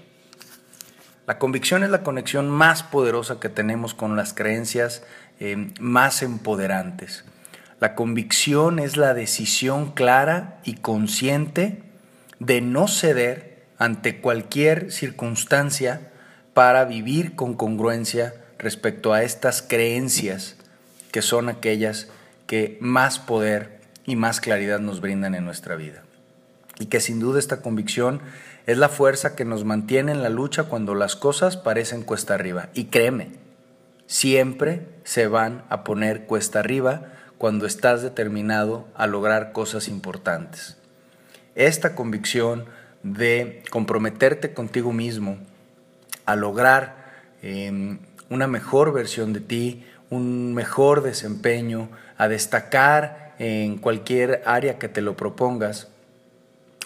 La 1.25 1.39
convicción 1.39 1.83
es 1.83 1.89
la 1.89 2.03
conexión 2.03 2.47
más 2.47 2.83
poderosa 2.83 3.39
que 3.39 3.49
tenemos 3.49 3.93
con 3.95 4.15
las 4.15 4.33
creencias 4.33 5.03
eh, 5.39 5.71
más 5.79 6.23
empoderantes. 6.23 7.25
La 7.79 7.93
convicción 7.93 8.79
es 8.79 8.97
la 8.97 9.13
decisión 9.13 9.91
clara 9.91 10.59
y 10.63 10.75
consciente 10.75 11.83
de 12.39 12.61
no 12.61 12.87
ceder 12.87 13.65
ante 13.77 14.19
cualquier 14.19 14.91
circunstancia 14.91 16.11
para 16.53 16.85
vivir 16.85 17.35
con 17.35 17.53
congruencia 17.53 18.33
respecto 18.57 19.13
a 19.13 19.23
estas 19.23 19.61
creencias 19.61 20.55
que 21.11 21.21
son 21.21 21.49
aquellas 21.49 22.07
que 22.47 22.77
más 22.81 23.19
poder 23.19 23.79
y 24.05 24.15
más 24.15 24.41
claridad 24.41 24.79
nos 24.79 25.01
brindan 25.01 25.35
en 25.35 25.45
nuestra 25.45 25.75
vida. 25.75 26.03
Y 26.79 26.87
que 26.87 26.99
sin 26.99 27.19
duda 27.19 27.39
esta 27.39 27.61
convicción 27.61 28.21
es 28.65 28.77
la 28.77 28.89
fuerza 28.89 29.35
que 29.35 29.45
nos 29.45 29.65
mantiene 29.65 30.11
en 30.11 30.23
la 30.23 30.29
lucha 30.29 30.63
cuando 30.63 30.95
las 30.95 31.15
cosas 31.15 31.57
parecen 31.57 32.03
cuesta 32.03 32.33
arriba. 32.33 32.69
Y 32.73 32.85
créeme, 32.85 33.29
siempre 34.07 34.87
se 35.03 35.27
van 35.27 35.63
a 35.69 35.83
poner 35.83 36.25
cuesta 36.25 36.59
arriba 36.59 37.13
cuando 37.37 37.65
estás 37.65 38.01
determinado 38.01 38.87
a 38.95 39.05
lograr 39.05 39.51
cosas 39.51 39.87
importantes. 39.87 40.77
Esta 41.55 41.93
convicción 41.93 42.65
de 43.03 43.63
comprometerte 43.69 44.53
contigo 44.53 44.91
mismo 44.91 45.37
a 46.25 46.35
lograr 46.35 46.95
em, 47.41 47.99
una 48.29 48.47
mejor 48.47 48.91
versión 48.93 49.33
de 49.33 49.41
ti, 49.41 49.85
un 50.09 50.53
mejor 50.53 51.03
desempeño, 51.03 51.89
a 52.17 52.27
destacar 52.27 53.35
en 53.39 53.77
cualquier 53.77 54.41
área 54.45 54.79
que 54.79 54.87
te 54.87 55.01
lo 55.01 55.15
propongas, 55.15 55.89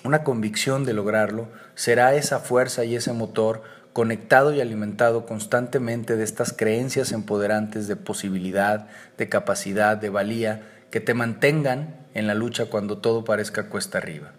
una 0.03 0.23
convicción 0.23 0.83
de 0.83 0.93
lograrlo, 0.93 1.47
será 1.75 2.15
esa 2.15 2.39
fuerza 2.39 2.83
y 2.83 2.95
ese 2.95 3.13
motor 3.13 3.63
conectado 3.93 4.53
y 4.53 4.61
alimentado 4.61 5.25
constantemente 5.25 6.15
de 6.15 6.23
estas 6.23 6.53
creencias 6.53 7.11
empoderantes 7.11 7.87
de 7.87 7.95
posibilidad, 7.95 8.87
de 9.17 9.29
capacidad, 9.29 9.97
de 9.97 10.09
valía, 10.09 10.63
que 10.91 11.01
te 11.01 11.13
mantengan 11.13 11.95
en 12.13 12.27
la 12.27 12.35
lucha 12.35 12.65
cuando 12.65 12.97
todo 12.97 13.23
parezca 13.23 13.69
cuesta 13.69 13.97
arriba. 13.97 14.33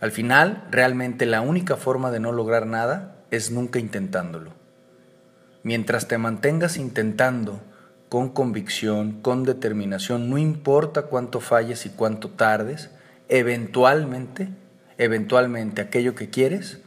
Al 0.00 0.12
final, 0.12 0.66
realmente 0.70 1.26
la 1.26 1.40
única 1.40 1.76
forma 1.76 2.10
de 2.10 2.20
no 2.20 2.32
lograr 2.32 2.66
nada 2.66 3.16
es 3.30 3.50
nunca 3.50 3.78
intentándolo. 3.78 4.52
Mientras 5.62 6.06
te 6.06 6.18
mantengas 6.18 6.76
intentando 6.76 7.60
con 8.08 8.28
convicción, 8.28 9.20
con 9.22 9.42
determinación, 9.42 10.30
no 10.30 10.38
importa 10.38 11.02
cuánto 11.02 11.40
falles 11.40 11.86
y 11.86 11.90
cuánto 11.90 12.30
tardes, 12.30 12.90
eventualmente, 13.28 14.48
eventualmente 14.98 15.82
aquello 15.82 16.14
que 16.14 16.30
quieres 16.30 16.80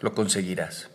lo 0.00 0.14
conseguirás. 0.14 0.88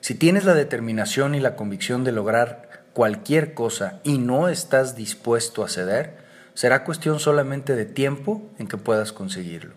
Si 0.00 0.14
tienes 0.14 0.44
la 0.44 0.54
determinación 0.54 1.34
y 1.34 1.40
la 1.40 1.54
convicción 1.54 2.02
de 2.02 2.12
lograr 2.12 2.84
cualquier 2.92 3.54
cosa 3.54 4.00
y 4.02 4.18
no 4.18 4.48
estás 4.48 4.96
dispuesto 4.96 5.64
a 5.64 5.68
ceder, 5.68 6.16
será 6.54 6.84
cuestión 6.84 7.20
solamente 7.20 7.74
de 7.76 7.84
tiempo 7.84 8.42
en 8.58 8.66
que 8.66 8.76
puedas 8.76 9.12
conseguirlo. 9.12 9.74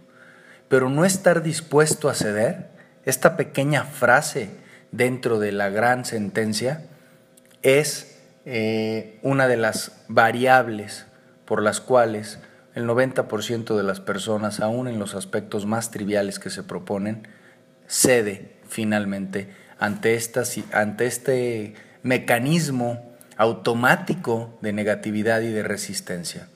Pero 0.68 0.90
no 0.90 1.06
estar 1.06 1.44
dispuesto 1.44 2.10
a 2.10 2.16
ceder, 2.16 2.70
esta 3.06 3.38
pequeña 3.38 3.84
frase 3.84 4.50
dentro 4.92 5.40
de 5.40 5.52
la 5.52 5.70
gran 5.70 6.06
sentencia, 6.06 6.86
es 7.62 8.18
eh, 8.46 9.20
una 9.22 9.48
de 9.48 9.58
las 9.58 10.04
variables 10.08 11.06
por 11.46 11.62
las 11.62 11.82
cuales 11.82 12.40
el 12.76 12.86
90% 12.86 13.76
de 13.76 13.84
las 13.84 14.02
personas, 14.02 14.60
aún 14.60 14.88
en 14.88 15.00
los 15.00 15.16
aspectos 15.16 15.66
más 15.66 15.92
triviales 15.92 16.40
que 16.40 16.50
se 16.50 16.62
proponen, 16.62 17.28
cede 17.88 18.58
finalmente 18.68 19.50
ante, 19.80 20.20
ante 20.74 21.06
este 21.06 21.74
mecanismo 22.04 23.16
automático 23.38 24.58
de 24.62 24.74
negatividad 24.74 25.42
y 25.42 25.52
de 25.52 25.64
resistencia. 25.64 26.48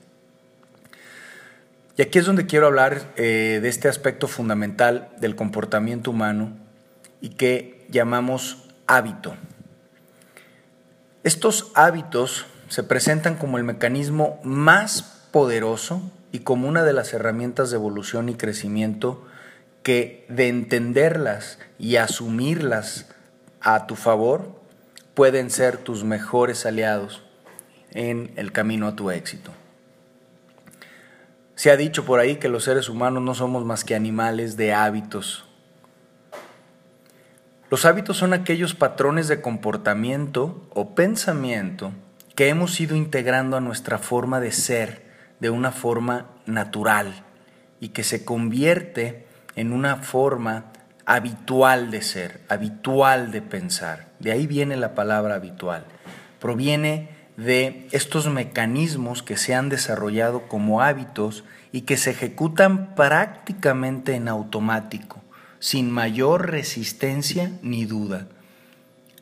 Y 1.97 2.01
aquí 2.01 2.19
es 2.19 2.25
donde 2.25 2.45
quiero 2.45 2.67
hablar 2.67 3.01
eh, 3.17 3.59
de 3.61 3.69
este 3.69 3.87
aspecto 3.89 4.27
fundamental 4.27 5.09
del 5.19 5.35
comportamiento 5.35 6.11
humano 6.11 6.57
y 7.19 7.29
que 7.29 7.85
llamamos 7.89 8.69
hábito. 8.87 9.35
Estos 11.23 11.71
hábitos 11.75 12.45
se 12.69 12.83
presentan 12.83 13.35
como 13.35 13.57
el 13.57 13.63
mecanismo 13.63 14.39
más 14.43 15.18
poderoso 15.31 16.01
y 16.31 16.39
como 16.39 16.67
una 16.67 16.83
de 16.83 16.93
las 16.93 17.13
herramientas 17.13 17.69
de 17.69 17.77
evolución 17.77 18.29
y 18.29 18.35
crecimiento 18.35 19.25
que 19.83 20.25
de 20.29 20.47
entenderlas 20.47 21.59
y 21.77 21.95
asumirlas 21.95 23.07
a 23.61 23.87
tu 23.87 23.95
favor 23.95 24.59
pueden 25.13 25.49
ser 25.49 25.77
tus 25.77 26.03
mejores 26.03 26.65
aliados 26.65 27.23
en 27.91 28.31
el 28.35 28.51
camino 28.51 28.87
a 28.87 28.95
tu 28.95 29.11
éxito. 29.11 29.51
Se 31.55 31.71
ha 31.71 31.77
dicho 31.77 32.05
por 32.05 32.19
ahí 32.19 32.37
que 32.37 32.47
los 32.47 32.63
seres 32.63 32.87
humanos 32.87 33.21
no 33.23 33.35
somos 33.35 33.65
más 33.65 33.83
que 33.83 33.95
animales 33.95 34.55
de 34.55 34.73
hábitos. 34.73 35.45
Los 37.69 37.85
hábitos 37.85 38.17
son 38.17 38.33
aquellos 38.33 38.75
patrones 38.75 39.27
de 39.27 39.41
comportamiento 39.41 40.67
o 40.73 40.95
pensamiento 40.95 41.91
que 42.35 42.47
hemos 42.47 42.79
ido 42.79 42.95
integrando 42.95 43.57
a 43.57 43.61
nuestra 43.61 43.97
forma 43.97 44.39
de 44.39 44.53
ser 44.53 45.08
de 45.39 45.49
una 45.49 45.71
forma 45.71 46.27
natural 46.45 47.23
y 47.79 47.89
que 47.89 48.03
se 48.03 48.25
convierte 48.25 49.25
en 49.55 49.71
una 49.71 49.97
forma 49.97 50.65
habitual 51.05 51.91
de 51.91 52.01
ser, 52.01 52.41
habitual 52.49 53.31
de 53.31 53.41
pensar. 53.41 54.09
De 54.19 54.31
ahí 54.31 54.47
viene 54.47 54.77
la 54.77 54.95
palabra 54.95 55.35
habitual. 55.35 55.85
Proviene 56.39 57.09
de 57.37 57.87
estos 57.91 58.27
mecanismos 58.27 59.23
que 59.23 59.37
se 59.37 59.55
han 59.55 59.69
desarrollado 59.69 60.47
como 60.47 60.81
hábitos 60.81 61.45
y 61.71 61.81
que 61.81 61.97
se 61.97 62.11
ejecutan 62.11 62.95
prácticamente 62.95 64.15
en 64.15 64.27
automático, 64.27 65.23
sin 65.59 65.89
mayor 65.89 66.51
resistencia 66.51 67.51
ni 67.61 67.85
duda. 67.85 68.27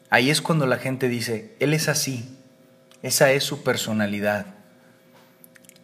Ahí 0.10 0.30
es 0.30 0.42
cuando 0.42 0.66
la 0.66 0.78
gente 0.78 1.10
dice, 1.10 1.56
él 1.60 1.74
es 1.74 1.90
así, 1.90 2.38
esa 3.04 3.32
es 3.32 3.44
su 3.44 3.64
personalidad 3.64 4.57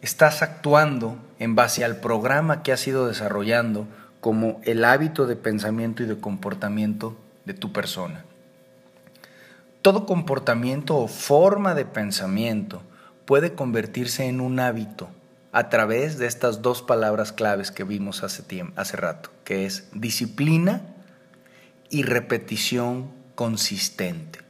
estás 0.04 0.42
actuando 0.42 1.16
en 1.38 1.54
base 1.54 1.82
al 1.82 1.96
programa 1.96 2.62
que 2.62 2.72
has 2.72 2.86
ido 2.86 3.06
desarrollando 3.06 3.88
como 4.20 4.60
el 4.64 4.84
hábito 4.84 5.26
de 5.26 5.34
pensamiento 5.34 6.02
y 6.02 6.06
de 6.06 6.20
comportamiento 6.20 7.16
de 7.46 7.54
tu 7.54 7.72
persona. 7.72 8.26
Todo 9.80 10.04
comportamiento 10.04 10.98
o 10.98 11.08
forma 11.08 11.74
de 11.74 11.86
pensamiento 11.86 12.82
puede 13.24 13.54
convertirse 13.54 14.26
en 14.26 14.42
un 14.42 14.60
hábito 14.60 15.08
a 15.52 15.70
través 15.70 16.18
de 16.18 16.26
estas 16.26 16.60
dos 16.60 16.82
palabras 16.82 17.32
claves 17.32 17.70
que 17.70 17.84
vimos 17.84 18.22
hace, 18.22 18.42
tiempo, 18.42 18.78
hace 18.78 18.98
rato, 18.98 19.30
que 19.42 19.64
es 19.64 19.88
disciplina 19.94 20.82
y 21.88 22.02
repetición 22.02 23.10
consistente. 23.34 24.40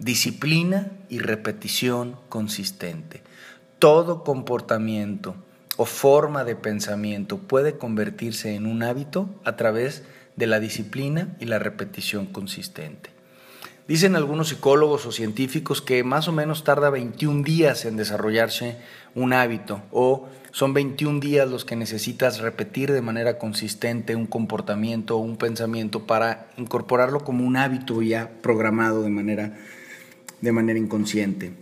Disciplina 0.00 0.90
y 1.08 1.20
repetición 1.20 2.16
consistente 2.28 3.22
todo 3.82 4.22
comportamiento 4.22 5.34
o 5.76 5.86
forma 5.86 6.44
de 6.44 6.54
pensamiento 6.54 7.38
puede 7.38 7.78
convertirse 7.78 8.54
en 8.54 8.66
un 8.66 8.84
hábito 8.84 9.28
a 9.42 9.56
través 9.56 10.04
de 10.36 10.46
la 10.46 10.60
disciplina 10.60 11.36
y 11.40 11.46
la 11.46 11.58
repetición 11.58 12.26
consistente. 12.26 13.10
Dicen 13.88 14.14
algunos 14.14 14.50
psicólogos 14.50 15.04
o 15.06 15.10
científicos 15.10 15.82
que 15.82 16.04
más 16.04 16.28
o 16.28 16.32
menos 16.32 16.62
tarda 16.62 16.90
21 16.90 17.42
días 17.42 17.84
en 17.84 17.96
desarrollarse 17.96 18.76
un 19.16 19.32
hábito 19.32 19.82
o 19.90 20.28
son 20.52 20.74
21 20.74 21.18
días 21.18 21.50
los 21.50 21.64
que 21.64 21.74
necesitas 21.74 22.38
repetir 22.38 22.92
de 22.92 23.02
manera 23.02 23.36
consistente 23.36 24.14
un 24.14 24.26
comportamiento 24.26 25.16
o 25.16 25.22
un 25.22 25.36
pensamiento 25.36 26.06
para 26.06 26.46
incorporarlo 26.56 27.24
como 27.24 27.44
un 27.44 27.56
hábito 27.56 28.00
ya 28.00 28.30
programado 28.42 29.02
de 29.02 29.10
manera, 29.10 29.58
de 30.40 30.52
manera 30.52 30.78
inconsciente. 30.78 31.61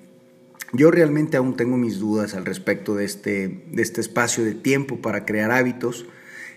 Yo 0.72 0.90
realmente 0.90 1.37
aún 1.37 1.56
tengo 1.56 1.76
mis 1.76 1.98
dudas 1.98 2.35
al 2.35 2.44
respecto 2.44 2.94
de 2.94 3.04
este, 3.04 3.64
de 3.70 3.83
este 3.83 4.00
espacio 4.00 4.44
de 4.44 4.54
tiempo 4.54 5.00
para 5.00 5.24
crear 5.24 5.50
hábitos. 5.50 6.06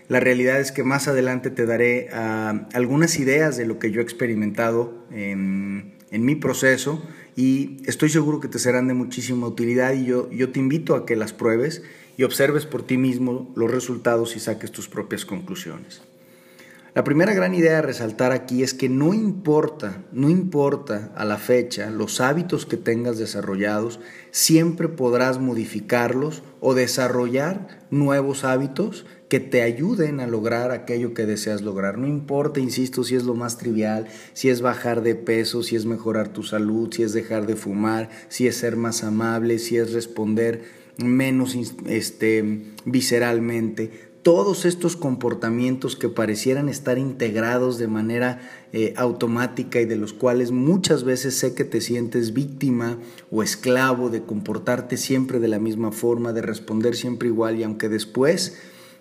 La 0.08 0.20
realidad 0.20 0.60
es 0.60 0.70
que 0.70 0.84
más 0.84 1.08
adelante 1.08 1.50
te 1.50 1.66
daré 1.66 2.08
ah, 2.12 2.68
algunas 2.74 3.18
ideas 3.18 3.56
de 3.56 3.66
lo 3.66 3.78
que 3.78 3.90
yo 3.90 4.00
he 4.00 4.04
experimentado 4.04 5.04
en, 5.10 5.94
en, 6.10 6.24
mi 6.24 6.36
proceso 6.36 7.02
y 7.34 7.78
estoy 7.86 8.10
seguro 8.10 8.38
que 8.38 8.48
te 8.48 8.58
serán 8.58 8.86
de 8.86 8.94
muchísima 8.94 9.46
utilidad 9.46 9.94
y 9.94 10.04
yo, 10.04 10.30
yo 10.30 10.52
te 10.52 10.60
invito 10.60 10.94
a 10.94 11.06
que 11.06 11.16
las 11.16 11.32
pruebes 11.32 11.82
y 12.16 12.22
observes 12.22 12.66
por 12.66 12.86
ti 12.86 12.98
mismo 12.98 13.52
los 13.56 13.70
resultados 13.70 14.36
y 14.36 14.40
saques 14.40 14.70
tus 14.70 14.88
propias 14.88 15.24
conclusiones. 15.24 16.02
La 16.94 17.02
primera 17.02 17.34
gran 17.34 17.56
idea 17.56 17.78
a 17.78 17.82
resaltar 17.82 18.30
aquí 18.30 18.62
es 18.62 18.72
que 18.72 18.88
no 18.88 19.14
importa, 19.14 20.04
no 20.12 20.30
importa 20.30 21.10
a 21.16 21.24
la 21.24 21.38
fecha 21.38 21.90
los 21.90 22.20
hábitos 22.20 22.66
que 22.66 22.76
tengas 22.76 23.18
desarrollados, 23.18 23.98
siempre 24.30 24.86
podrás 24.88 25.40
modificarlos 25.40 26.44
o 26.60 26.72
desarrollar 26.72 27.80
nuevos 27.90 28.44
hábitos 28.44 29.06
que 29.28 29.40
te 29.40 29.62
ayuden 29.62 30.20
a 30.20 30.28
lograr 30.28 30.70
aquello 30.70 31.14
que 31.14 31.26
deseas 31.26 31.62
lograr. 31.62 31.98
No 31.98 32.06
importa, 32.06 32.60
insisto, 32.60 33.02
si 33.02 33.16
es 33.16 33.24
lo 33.24 33.34
más 33.34 33.58
trivial, 33.58 34.06
si 34.32 34.48
es 34.48 34.60
bajar 34.60 35.02
de 35.02 35.16
peso, 35.16 35.64
si 35.64 35.74
es 35.74 35.86
mejorar 35.86 36.28
tu 36.28 36.44
salud, 36.44 36.94
si 36.94 37.02
es 37.02 37.12
dejar 37.12 37.44
de 37.46 37.56
fumar, 37.56 38.08
si 38.28 38.46
es 38.46 38.54
ser 38.54 38.76
más 38.76 39.02
amable, 39.02 39.58
si 39.58 39.78
es 39.78 39.92
responder 39.92 40.62
menos 40.98 41.56
este, 41.86 42.72
visceralmente 42.84 44.13
todos 44.24 44.64
estos 44.64 44.96
comportamientos 44.96 45.96
que 45.96 46.08
parecieran 46.08 46.70
estar 46.70 46.96
integrados 46.96 47.76
de 47.76 47.88
manera 47.88 48.40
eh, 48.72 48.94
automática 48.96 49.82
y 49.82 49.84
de 49.84 49.96
los 49.96 50.14
cuales 50.14 50.50
muchas 50.50 51.04
veces 51.04 51.34
sé 51.34 51.54
que 51.54 51.64
te 51.64 51.82
sientes 51.82 52.32
víctima 52.32 52.98
o 53.30 53.42
esclavo 53.42 54.08
de 54.08 54.22
comportarte 54.22 54.96
siempre 54.96 55.40
de 55.40 55.48
la 55.48 55.58
misma 55.58 55.92
forma, 55.92 56.32
de 56.32 56.40
responder 56.40 56.96
siempre 56.96 57.28
igual 57.28 57.60
y 57.60 57.64
aunque 57.64 57.90
después 57.90 58.58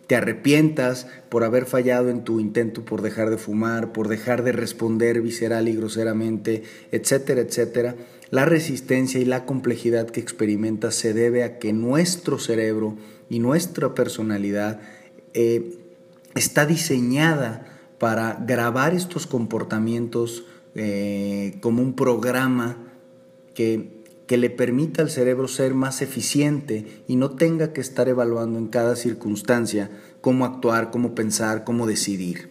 te 0.08 0.18
arrepientas 0.18 1.08
por 1.30 1.46
haber 1.46 1.68
fallado 1.68 2.10
en 2.10 2.26
tu 2.26 2.42
intento 2.42 2.84
por 2.84 3.02
dejar 3.02 3.30
de 3.30 3.38
fumar, 3.38 3.94
por 3.94 4.10
dejar 4.10 4.44
de 4.44 4.52
responder 4.52 5.22
visceral 5.22 5.70
y 5.70 5.76
groseramente, 5.78 6.64
etcétera, 6.92 7.40
etcétera, 7.40 7.96
la 8.30 8.44
resistencia 8.44 9.22
y 9.22 9.26
la 9.26 9.46
complejidad 9.46 10.10
que 10.10 10.20
experimentas 10.20 10.96
se 10.96 11.14
debe 11.14 11.44
a 11.44 11.60
que 11.60 11.72
nuestro 11.72 12.40
cerebro 12.40 12.98
y 13.30 13.40
nuestra 13.40 13.96
personalidad 13.96 14.82
eh, 15.34 15.80
está 16.36 16.66
diseñada 16.66 17.66
para 17.98 18.38
grabar 18.46 18.94
estos 18.94 19.28
comportamientos 19.28 20.46
eh, 20.76 21.58
como 21.62 21.82
un 21.82 21.96
programa 21.96 22.78
que, 23.54 24.04
que 24.28 24.38
le 24.38 24.50
permita 24.50 25.02
al 25.02 25.10
cerebro 25.10 25.48
ser 25.48 25.74
más 25.74 26.02
eficiente 26.02 27.04
y 27.08 27.16
no 27.16 27.32
tenga 27.32 27.74
que 27.74 27.82
estar 27.82 28.10
evaluando 28.10 28.58
en 28.60 28.68
cada 28.68 28.96
circunstancia 28.96 29.92
cómo 30.22 30.46
actuar, 30.46 30.92
cómo 30.92 31.16
pensar, 31.16 31.64
cómo 31.64 31.86
decidir. 31.86 32.50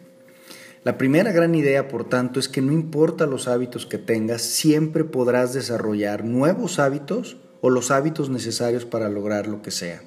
La 0.84 0.98
primera 0.98 1.30
gran 1.30 1.54
idea, 1.54 1.86
por 1.86 2.08
tanto, 2.08 2.40
es 2.40 2.48
que 2.48 2.60
no 2.60 2.72
importa 2.72 3.26
los 3.26 3.46
hábitos 3.46 3.86
que 3.86 3.98
tengas, 3.98 4.42
siempre 4.42 5.04
podrás 5.04 5.54
desarrollar 5.54 6.24
nuevos 6.24 6.80
hábitos 6.80 7.36
o 7.60 7.70
los 7.70 7.92
hábitos 7.92 8.30
necesarios 8.30 8.84
para 8.84 9.08
lograr 9.08 9.46
lo 9.46 9.62
que 9.62 9.70
sea. 9.70 10.02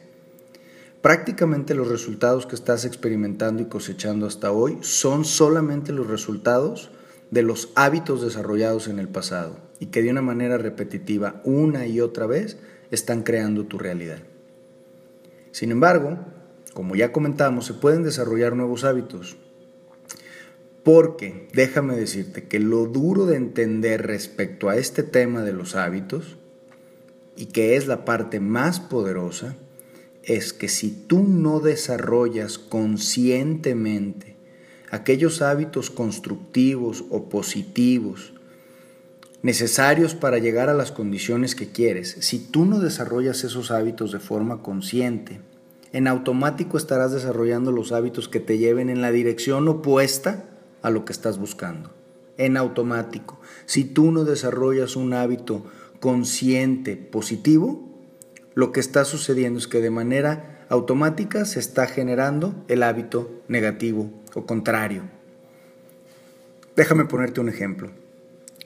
Prácticamente 1.06 1.76
los 1.76 1.88
resultados 1.88 2.48
que 2.48 2.56
estás 2.56 2.84
experimentando 2.84 3.62
y 3.62 3.68
cosechando 3.68 4.26
hasta 4.26 4.52
hoy 4.52 4.80
son 4.82 5.24
solamente 5.24 5.94
los 5.94 6.08
resultados 6.08 6.90
de 7.30 7.44
los 7.44 7.70
hábitos 7.76 8.24
desarrollados 8.24 8.88
en 8.88 8.98
el 8.98 9.08
pasado 9.08 9.60
y 9.78 9.86
que 9.86 10.02
de 10.02 10.10
una 10.10 10.24
manera 10.24 10.58
repetitiva 10.58 11.44
una 11.44 11.86
y 11.86 12.02
otra 12.02 12.26
vez 12.26 12.58
están 12.90 13.22
creando 13.22 13.66
tu 13.66 13.78
realidad. 13.78 14.18
Sin 15.52 15.70
embargo, 15.70 16.18
como 16.74 16.96
ya 16.96 17.12
comentamos, 17.12 17.68
se 17.68 17.76
pueden 17.76 18.02
desarrollar 18.02 18.56
nuevos 18.56 18.84
hábitos. 18.84 19.38
Porque 20.84 21.50
déjame 21.54 21.96
decirte 21.96 22.48
que 22.48 22.60
lo 22.60 22.88
duro 22.88 23.28
de 23.28 23.36
entender 23.36 24.08
respecto 24.08 24.70
a 24.70 24.78
este 24.78 25.04
tema 25.04 25.44
de 25.44 25.54
los 25.54 25.76
hábitos, 25.76 26.38
y 27.36 27.46
que 27.46 27.76
es 27.76 27.86
la 27.86 28.06
parte 28.06 28.40
más 28.40 28.80
poderosa, 28.80 29.56
es 30.26 30.54
que 30.54 30.68
si 30.68 30.92
tú 30.92 31.24
no 31.24 31.60
desarrollas 31.60 32.58
conscientemente 32.58 34.36
aquellos 34.90 35.42
hábitos 35.42 35.90
constructivos 35.90 37.06
o 37.10 37.30
positivos 37.30 38.34
necesarios 39.44 40.16
para 40.16 40.40
llegar 40.40 40.70
a 40.70 40.74
las 40.74 40.92
condiciones 40.92 41.54
que 41.54 41.72
quieres, 41.72 42.18
si 42.20 42.40
tú 42.40 42.66
no 42.66 42.80
desarrollas 42.80 43.44
esos 43.44 43.70
hábitos 43.70 44.12
de 44.12 44.20
forma 44.20 44.64
consciente, 44.64 45.40
en 45.92 46.08
automático 46.08 46.78
estarás 46.78 47.12
desarrollando 47.12 47.72
los 47.72 47.92
hábitos 47.92 48.28
que 48.28 48.40
te 48.40 48.58
lleven 48.58 48.90
en 48.90 49.02
la 49.02 49.12
dirección 49.12 49.68
opuesta 49.68 50.46
a 50.82 50.90
lo 50.90 51.06
que 51.06 51.14
estás 51.14 51.38
buscando. 51.38 51.92
En 52.38 52.58
automático. 52.58 53.40
Si 53.66 53.86
tú 53.86 54.12
no 54.12 54.26
desarrollas 54.26 54.96
un 54.96 55.14
hábito 55.14 55.64
consciente 56.00 56.98
positivo, 56.98 57.95
lo 58.56 58.72
que 58.72 58.80
está 58.80 59.06
sucediendo 59.06 59.60
es 59.60 59.68
que 59.68 59.82
de 59.82 59.92
manera 59.92 60.66
automática 60.70 61.46
se 61.46 61.60
está 61.60 61.88
generando 61.88 62.56
el 62.68 62.84
hábito 62.84 63.30
negativo 63.48 64.10
o 64.34 64.46
contrario. 64.46 65.04
Déjame 66.76 67.06
ponerte 67.06 67.42
un 67.42 67.50
ejemplo. 67.50 67.92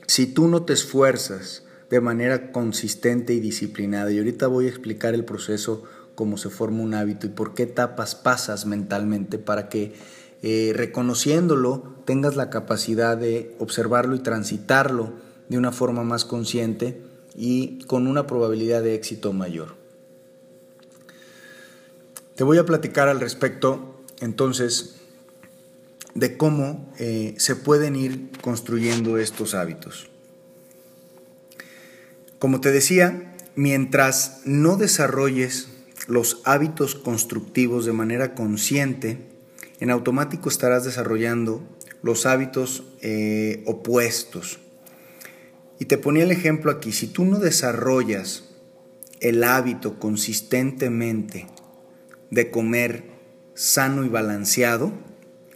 Si 0.08 0.28
tú 0.28 0.48
no 0.48 0.64
te 0.64 0.74
esfuerzas 0.74 1.64
de 1.90 2.02
manera 2.02 2.52
consistente 2.52 3.34
y 3.34 3.40
disciplinada, 3.40 4.12
y 4.12 4.20
ahorita 4.20 4.48
voy 4.48 4.66
a 4.66 4.70
explicar 4.70 5.14
el 5.14 5.26
proceso, 5.26 5.84
cómo 6.16 6.38
se 6.38 6.50
forma 6.50 6.84
un 6.84 6.94
hábito 6.94 7.28
y 7.28 7.30
por 7.30 7.54
qué 7.54 7.64
etapas 7.64 8.14
pasas 8.14 8.66
mentalmente 8.66 9.40
para 9.40 9.70
que 9.70 9.94
eh, 10.42 10.74
reconociéndolo 10.76 11.96
tengas 12.06 12.36
la 12.36 12.50
capacidad 12.50 13.18
de 13.18 13.56
observarlo 13.58 14.16
y 14.16 14.20
transitarlo 14.20 15.14
de 15.48 15.58
una 15.58 15.72
forma 15.72 16.04
más 16.04 16.26
consciente 16.26 17.02
y 17.36 17.80
con 17.86 18.06
una 18.06 18.28
probabilidad 18.28 18.84
de 18.84 18.96
éxito 18.96 19.34
mayor. 19.34 19.79
Te 22.40 22.46
voy 22.46 22.58
a 22.58 22.66
platicar 22.66 23.10
al 23.10 23.20
respecto 23.20 24.02
entonces 24.22 24.96
de 26.16 26.38
cómo 26.38 26.90
eh, 26.98 27.36
se 27.38 27.58
pueden 27.58 27.98
ir 27.98 28.30
construyendo 28.40 29.18
estos 29.18 29.54
hábitos. 29.54 30.10
Como 32.40 32.62
te 32.62 32.72
decía, 32.72 33.36
mientras 33.56 34.40
no 34.46 34.78
desarrolles 34.78 35.68
los 36.08 36.40
hábitos 36.46 36.96
constructivos 36.96 37.86
de 37.86 37.92
manera 37.92 38.36
consciente, 38.36 39.18
en 39.82 39.90
automático 39.90 40.48
estarás 40.48 40.86
desarrollando 40.86 41.62
los 42.04 42.26
hábitos 42.26 42.86
eh, 43.02 43.66
opuestos. 43.68 44.60
Y 45.78 45.88
te 45.88 45.98
ponía 45.98 46.24
el 46.24 46.32
ejemplo 46.32 46.72
aquí, 46.72 46.94
si 46.94 47.08
tú 47.08 47.26
no 47.26 47.38
desarrollas 47.38 48.46
el 49.20 49.44
hábito 49.44 50.00
consistentemente 50.00 51.48
de 52.32 52.52
comer 52.52 53.04
sano 53.54 54.06
y 54.06 54.10
balanceado, 54.10 54.94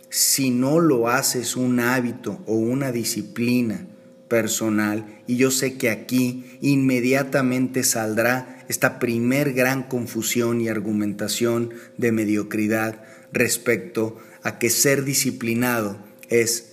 si 0.09 0.51
no 0.51 0.79
lo 0.79 1.09
haces 1.09 1.55
un 1.55 1.79
hábito 1.79 2.43
o 2.45 2.53
una 2.55 2.91
disciplina 2.91 3.87
personal, 4.27 5.21
y 5.27 5.37
yo 5.37 5.51
sé 5.51 5.77
que 5.77 5.89
aquí 5.89 6.57
inmediatamente 6.61 7.83
saldrá 7.83 8.63
esta 8.67 8.99
primer 8.99 9.53
gran 9.53 9.83
confusión 9.83 10.61
y 10.61 10.69
argumentación 10.69 11.73
de 11.97 12.11
mediocridad 12.11 13.03
respecto 13.31 14.17
a 14.41 14.59
que 14.59 14.69
ser 14.69 15.03
disciplinado 15.03 15.97
es 16.29 16.72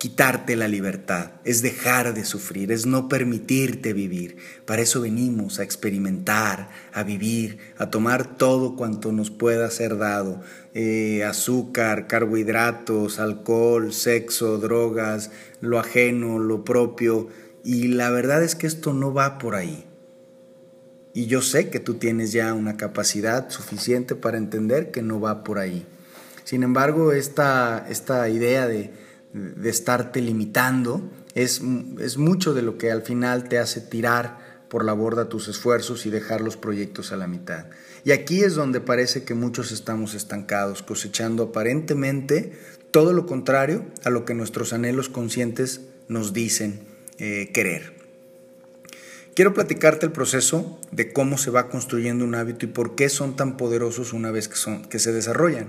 quitarte 0.00 0.56
la 0.56 0.66
libertad, 0.66 1.32
es 1.44 1.60
dejar 1.60 2.14
de 2.14 2.24
sufrir, 2.24 2.72
es 2.72 2.86
no 2.86 3.06
permitirte 3.06 3.92
vivir. 3.92 4.38
Para 4.64 4.80
eso 4.80 5.02
venimos 5.02 5.58
a 5.58 5.62
experimentar, 5.62 6.70
a 6.94 7.02
vivir, 7.02 7.58
a 7.76 7.90
tomar 7.90 8.38
todo 8.38 8.76
cuanto 8.76 9.12
nos 9.12 9.30
pueda 9.30 9.70
ser 9.70 9.98
dado. 9.98 10.40
Eh, 10.72 11.22
azúcar, 11.24 12.06
carbohidratos, 12.06 13.18
alcohol, 13.18 13.92
sexo, 13.92 14.56
drogas, 14.56 15.32
lo 15.60 15.78
ajeno, 15.78 16.38
lo 16.38 16.64
propio. 16.64 17.28
Y 17.62 17.88
la 17.88 18.08
verdad 18.08 18.42
es 18.42 18.54
que 18.54 18.66
esto 18.66 18.94
no 18.94 19.12
va 19.12 19.36
por 19.36 19.54
ahí. 19.54 19.84
Y 21.12 21.26
yo 21.26 21.42
sé 21.42 21.68
que 21.68 21.78
tú 21.78 21.96
tienes 21.96 22.32
ya 22.32 22.54
una 22.54 22.78
capacidad 22.78 23.50
suficiente 23.50 24.14
para 24.14 24.38
entender 24.38 24.92
que 24.92 25.02
no 25.02 25.20
va 25.20 25.44
por 25.44 25.58
ahí. 25.58 25.86
Sin 26.44 26.62
embargo, 26.62 27.12
esta, 27.12 27.86
esta 27.90 28.26
idea 28.30 28.66
de 28.66 29.09
de 29.32 29.70
estarte 29.70 30.20
limitando, 30.20 31.08
es, 31.34 31.62
es 32.00 32.18
mucho 32.18 32.54
de 32.54 32.62
lo 32.62 32.78
que 32.78 32.90
al 32.90 33.02
final 33.02 33.48
te 33.48 33.58
hace 33.58 33.80
tirar 33.80 34.50
por 34.68 34.84
la 34.84 34.92
borda 34.92 35.28
tus 35.28 35.48
esfuerzos 35.48 36.06
y 36.06 36.10
dejar 36.10 36.40
los 36.40 36.56
proyectos 36.56 37.12
a 37.12 37.16
la 37.16 37.26
mitad. 37.26 37.66
Y 38.04 38.12
aquí 38.12 38.42
es 38.42 38.54
donde 38.54 38.80
parece 38.80 39.24
que 39.24 39.34
muchos 39.34 39.72
estamos 39.72 40.14
estancados, 40.14 40.82
cosechando 40.82 41.44
aparentemente 41.44 42.52
todo 42.90 43.12
lo 43.12 43.26
contrario 43.26 43.84
a 44.04 44.10
lo 44.10 44.24
que 44.24 44.34
nuestros 44.34 44.72
anhelos 44.72 45.08
conscientes 45.08 45.82
nos 46.08 46.32
dicen 46.32 46.80
eh, 47.18 47.50
querer. 47.52 48.00
Quiero 49.34 49.54
platicarte 49.54 50.06
el 50.06 50.12
proceso 50.12 50.78
de 50.90 51.12
cómo 51.12 51.38
se 51.38 51.50
va 51.50 51.68
construyendo 51.68 52.24
un 52.24 52.34
hábito 52.34 52.66
y 52.66 52.68
por 52.68 52.94
qué 52.94 53.08
son 53.08 53.36
tan 53.36 53.56
poderosos 53.56 54.12
una 54.12 54.30
vez 54.30 54.48
que, 54.48 54.56
son, 54.56 54.84
que 54.84 54.98
se 54.98 55.12
desarrollan. 55.12 55.68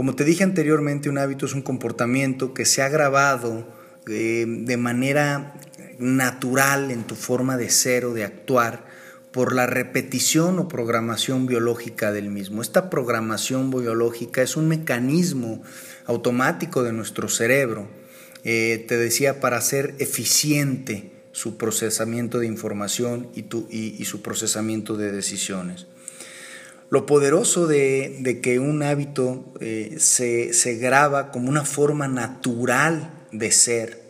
Como 0.00 0.16
te 0.16 0.24
dije 0.24 0.44
anteriormente, 0.44 1.10
un 1.10 1.18
hábito 1.18 1.44
es 1.44 1.52
un 1.52 1.60
comportamiento 1.60 2.54
que 2.54 2.64
se 2.64 2.80
ha 2.80 2.88
grabado 2.88 3.68
eh, 4.08 4.46
de 4.48 4.76
manera 4.78 5.60
natural 5.98 6.90
en 6.90 7.04
tu 7.04 7.14
forma 7.14 7.58
de 7.58 7.68
ser 7.68 8.06
o 8.06 8.14
de 8.14 8.24
actuar 8.24 8.86
por 9.30 9.54
la 9.54 9.66
repetición 9.66 10.58
o 10.58 10.68
programación 10.68 11.44
biológica 11.44 12.12
del 12.12 12.30
mismo. 12.30 12.62
Esta 12.62 12.88
programación 12.88 13.70
biológica 13.70 14.40
es 14.40 14.56
un 14.56 14.68
mecanismo 14.68 15.62
automático 16.06 16.82
de 16.82 16.94
nuestro 16.94 17.28
cerebro, 17.28 17.86
eh, 18.42 18.82
te 18.88 18.96
decía, 18.96 19.38
para 19.38 19.58
hacer 19.58 19.96
eficiente 19.98 21.12
su 21.32 21.58
procesamiento 21.58 22.38
de 22.38 22.46
información 22.46 23.28
y 23.34 24.04
su 24.06 24.22
procesamiento 24.22 24.96
de 24.96 25.12
decisiones. 25.12 25.88
Lo 26.90 27.06
poderoso 27.06 27.66
de, 27.66 28.40
que 28.42 28.58
un 28.58 28.82
hábito 28.82 29.54
eh, 29.60 29.96
se, 29.98 30.52
se 30.52 30.74
graba 30.76 31.30
como 31.30 31.48
una 31.48 31.64
forma 31.64 32.08
natural 32.08 33.10
de 33.32 33.50
ser 33.50 34.00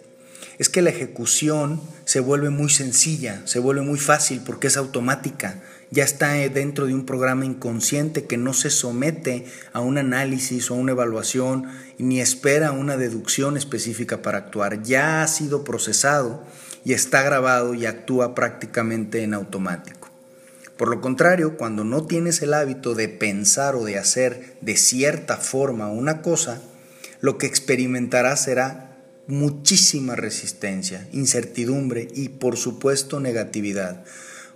es 0.58 0.68
que 0.68 0.82
la 0.82 0.90
ejecución 0.90 1.80
se 2.04 2.20
vuelve 2.20 2.50
muy 2.50 2.68
sencilla, 2.68 3.42
se 3.46 3.60
vuelve 3.60 3.80
muy 3.80 3.98
fácil 3.98 4.42
porque 4.44 4.66
es 4.66 4.76
automática 4.76 5.62
ya 5.92 6.04
está 6.04 6.34
dentro 6.34 6.86
de 6.86 6.94
un 6.94 7.04
programa 7.04 7.44
inconsciente 7.44 8.26
que 8.26 8.36
no 8.36 8.52
se 8.52 8.70
somete 8.70 9.46
a 9.72 9.80
un 9.80 9.98
análisis 9.98 10.70
o 10.70 10.76
una 10.76 10.92
evaluación 10.92 11.66
ni 11.98 12.20
espera 12.20 12.70
una 12.70 12.96
deducción 12.96 13.56
específica 13.56 14.22
para 14.22 14.38
actuar. 14.38 14.82
Ya 14.84 15.22
ha 15.22 15.26
sido 15.26 15.64
procesado 15.64 16.44
y 16.84 16.92
está 16.92 17.22
grabado 17.22 17.74
y 17.74 17.86
actúa 17.86 18.36
prácticamente 18.36 19.24
en 19.24 19.34
automático. 19.34 19.99
Por 20.80 20.88
lo 20.88 21.02
contrario, 21.02 21.58
cuando 21.58 21.84
no 21.84 22.06
tienes 22.06 22.40
el 22.40 22.54
hábito 22.54 22.94
de 22.94 23.10
pensar 23.10 23.74
o 23.74 23.84
de 23.84 23.98
hacer 23.98 24.56
de 24.62 24.78
cierta 24.78 25.36
forma 25.36 25.90
una 25.90 26.22
cosa, 26.22 26.62
lo 27.20 27.36
que 27.36 27.46
experimentarás 27.46 28.44
será 28.44 28.96
muchísima 29.26 30.16
resistencia, 30.16 31.06
incertidumbre 31.12 32.08
y 32.14 32.30
por 32.30 32.56
supuesto 32.56 33.20
negatividad 33.20 34.04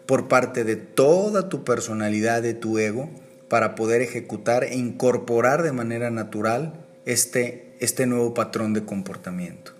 por 0.06 0.26
parte 0.26 0.64
de 0.64 0.76
toda 0.76 1.50
tu 1.50 1.62
personalidad, 1.62 2.40
de 2.40 2.54
tu 2.54 2.78
ego, 2.78 3.10
para 3.50 3.74
poder 3.74 4.00
ejecutar 4.00 4.64
e 4.64 4.76
incorporar 4.76 5.62
de 5.62 5.72
manera 5.72 6.10
natural 6.10 6.86
este, 7.04 7.76
este 7.80 8.06
nuevo 8.06 8.32
patrón 8.32 8.72
de 8.72 8.86
comportamiento. 8.86 9.72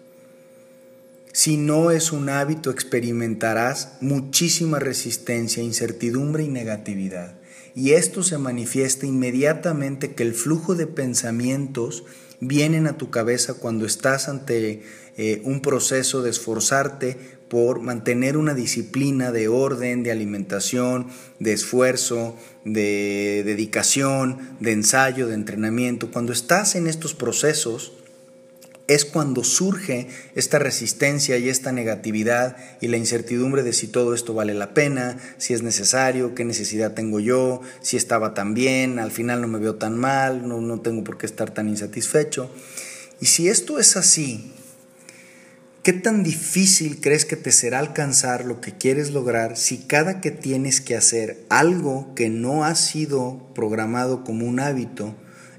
Si 1.37 1.57
no 1.57 1.91
es 1.91 2.13
un 2.13 2.29
hábito, 2.29 2.71
experimentarás 2.71 3.95
muchísima 4.01 4.79
resistencia, 4.79 5.65
incertidumbre 5.65 6.45
y 6.45 6.49
negatividad. 6.49 7.35
Y 7.75 7.91
esto 7.95 8.23
se 8.23 8.39
manifiesta 8.39 9.05
inmediatamente 9.05 10.15
que 10.15 10.23
el 10.23 10.33
flujo 10.33 10.77
de 10.77 10.87
pensamientos 10.87 12.05
vienen 12.39 12.87
a 12.87 12.97
tu 12.97 13.11
cabeza 13.11 13.55
cuando 13.55 13.85
estás 13.85 14.29
ante 14.29 14.85
eh, 15.17 15.43
un 15.43 15.61
proceso 15.61 16.23
de 16.23 16.31
esforzarte 16.31 17.19
por 17.49 17.81
mantener 17.81 18.37
una 18.37 18.55
disciplina 18.55 19.33
de 19.33 19.49
orden, 19.49 20.05
de 20.05 20.13
alimentación, 20.13 21.09
de 21.41 21.53
esfuerzo, 21.53 22.37
de 22.65 23.43
dedicación, 23.45 24.57
de 24.61 24.71
ensayo, 24.71 25.27
de 25.27 25.35
entrenamiento. 25.35 26.13
Cuando 26.13 26.33
estás 26.33 26.77
en 26.77 26.87
estos 26.87 27.13
procesos, 27.13 28.04
es 28.87 29.05
cuando 29.05 29.45
surge 29.45 30.09
esta 30.35 30.59
resistencia 30.59 31.39
y 31.39 31.49
esta 31.49 31.73
negatividad 31.73 32.57
y 32.81 32.89
la 32.89 32.97
incertidumbre 32.97 33.63
de 33.63 33.73
si 33.73 33.89
todo 33.89 34.15
esto 34.15 34.35
vale 34.35 34.55
la 34.55 34.75
pena, 34.75 35.19
si 35.39 35.55
es 35.55 35.63
necesario, 35.63 36.35
qué 36.35 36.45
necesidad 36.45 36.93
tengo 36.93 37.21
yo, 37.21 37.61
si 37.81 37.97
estaba 37.97 38.35
tan 38.35 38.55
bien, 38.55 38.99
al 38.99 39.11
final 39.11 39.41
no 39.41 39.49
me 39.49 39.59
veo 39.59 39.77
tan 39.77 39.99
mal, 39.99 40.47
no, 40.47 40.61
no 40.61 40.81
tengo 40.81 41.03
por 41.03 41.19
qué 41.19 41.27
estar 41.27 41.51
tan 41.51 41.69
insatisfecho. 41.69 42.51
Y 43.21 43.27
si 43.27 43.49
esto 43.49 43.79
es 43.79 43.97
así, 43.97 44.53
¿Qué 45.85 45.93
tan 45.93 46.23
difícil 46.23 46.99
crees 47.03 47.27
que 47.27 47.37
te 47.37 47.53
será 47.53 47.79
alcanzar 47.79 48.47
lo 48.47 48.63
que 48.63 48.73
quieres 48.73 49.11
lograr 49.11 49.59
si 49.59 49.77
cada 49.77 50.23
que 50.23 50.31
tienes 50.31 50.81
que 50.81 50.97
hacer 50.97 51.45
algo 51.51 52.15
que 52.15 52.31
no 52.31 52.65
ha 52.65 52.75
sido 52.75 53.51
programado 53.55 54.25
como 54.25 54.47
un 54.47 54.61
hábito, 54.61 55.15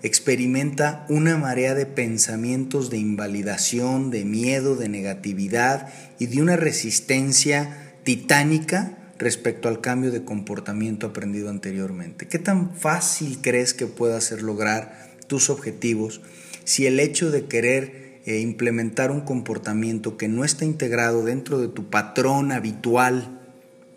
experimenta 0.05 1.03
una 1.09 1.35
marea 1.35 1.73
de 1.73 1.87
pensamientos 1.87 2.91
de 2.91 2.99
invalidación, 2.99 4.11
de 4.11 4.23
miedo, 4.23 4.75
de 4.75 4.87
negatividad 4.87 5.91
y 6.19 6.27
de 6.27 6.43
una 6.43 6.55
resistencia 6.55 7.95
titánica 8.03 8.99
respecto 9.17 9.67
al 9.67 9.81
cambio 9.81 10.11
de 10.11 10.23
comportamiento 10.23 11.07
aprendido 11.07 11.49
anteriormente? 11.49 12.27
¿Qué 12.27 12.37
tan 12.37 12.75
fácil 12.75 13.39
crees 13.41 13.73
que 13.73 13.87
pueda 13.87 14.21
ser 14.21 14.43
lograr 14.43 15.09
tus 15.25 15.49
objetivos 15.49 16.21
si 16.65 16.85
el 16.85 16.99
hecho 16.99 17.31
de 17.31 17.45
querer 17.45 18.21
e 18.27 18.41
implementar 18.41 19.09
un 19.09 19.21
comportamiento 19.21 20.17
que 20.17 20.27
no 20.27 20.45
está 20.45 20.65
integrado 20.65 21.25
dentro 21.25 21.59
de 21.59 21.67
tu 21.67 21.89
patrón 21.89 22.51
habitual 22.51 23.41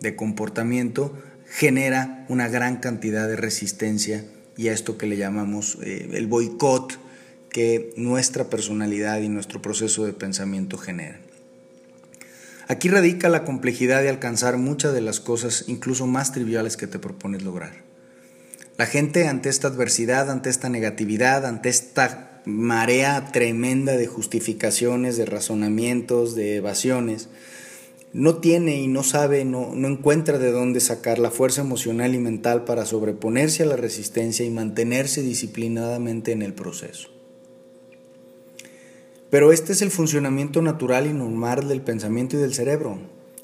de 0.01 0.15
comportamiento 0.15 1.15
genera 1.45 2.25
una 2.29 2.47
gran 2.47 2.77
cantidad 2.77 3.27
de 3.27 3.35
resistencia 3.35 4.23
y 4.59 4.67
a 4.67 4.73
esto 4.73 4.97
que 4.97 5.07
le 5.07 5.15
llamamos 5.15 5.77
eh, 5.81 6.09
el 6.11 6.27
boicot 6.27 6.99
que 7.49 7.93
nuestra 7.95 8.49
personalidad 8.49 9.21
y 9.21 9.29
nuestro 9.29 9.61
proceso 9.61 10.05
de 10.05 10.11
pensamiento 10.11 10.77
generan. 10.77 11.21
Aquí 12.67 12.89
radica 12.89 13.29
la 13.29 13.45
complejidad 13.45 14.01
de 14.01 14.09
alcanzar 14.09 14.57
muchas 14.57 14.91
de 14.93 14.99
las 14.99 15.21
cosas 15.21 15.63
incluso 15.67 16.07
más 16.07 16.33
triviales 16.33 16.75
que 16.75 16.87
te 16.87 16.99
propones 16.99 17.41
lograr. 17.41 17.71
La 18.77 18.85
gente 18.85 19.29
ante 19.29 19.47
esta 19.47 19.69
adversidad, 19.69 20.29
ante 20.29 20.49
esta 20.49 20.67
negatividad, 20.67 21.45
ante 21.45 21.69
esta 21.69 22.41
marea 22.43 23.31
tremenda 23.31 23.95
de 23.95 24.07
justificaciones, 24.07 25.15
de 25.15 25.25
razonamientos, 25.25 26.35
de 26.35 26.57
evasiones. 26.57 27.29
No 28.11 28.37
tiene 28.37 28.81
y 28.81 28.87
no 28.87 29.03
sabe, 29.03 29.45
no, 29.45 29.75
no 29.75 29.87
encuentra 29.87 30.39
de 30.39 30.51
dónde 30.51 30.79
sacar 30.79 31.19
la 31.19 31.29
fuerza 31.29 31.61
emocional 31.61 32.15
y 32.15 32.17
mental 32.17 32.65
para 32.65 32.85
sobreponerse 32.85 33.63
a 33.63 33.67
la 33.67 33.75
resistencia 33.75 34.45
y 34.45 34.49
mantenerse 34.49 35.21
disciplinadamente 35.21 36.31
en 36.31 36.41
el 36.41 36.53
proceso. 36.53 37.09
Pero 39.29 39.51
este 39.51 39.73
es 39.73 39.83
el 39.83 39.91
funcionamiento 39.91 40.61
natural 40.61 41.05
y 41.05 41.13
normal 41.13 41.67
del 41.67 41.81
pensamiento 41.81 42.35
y 42.35 42.39
del 42.39 42.55
cerebro. 42.55 42.97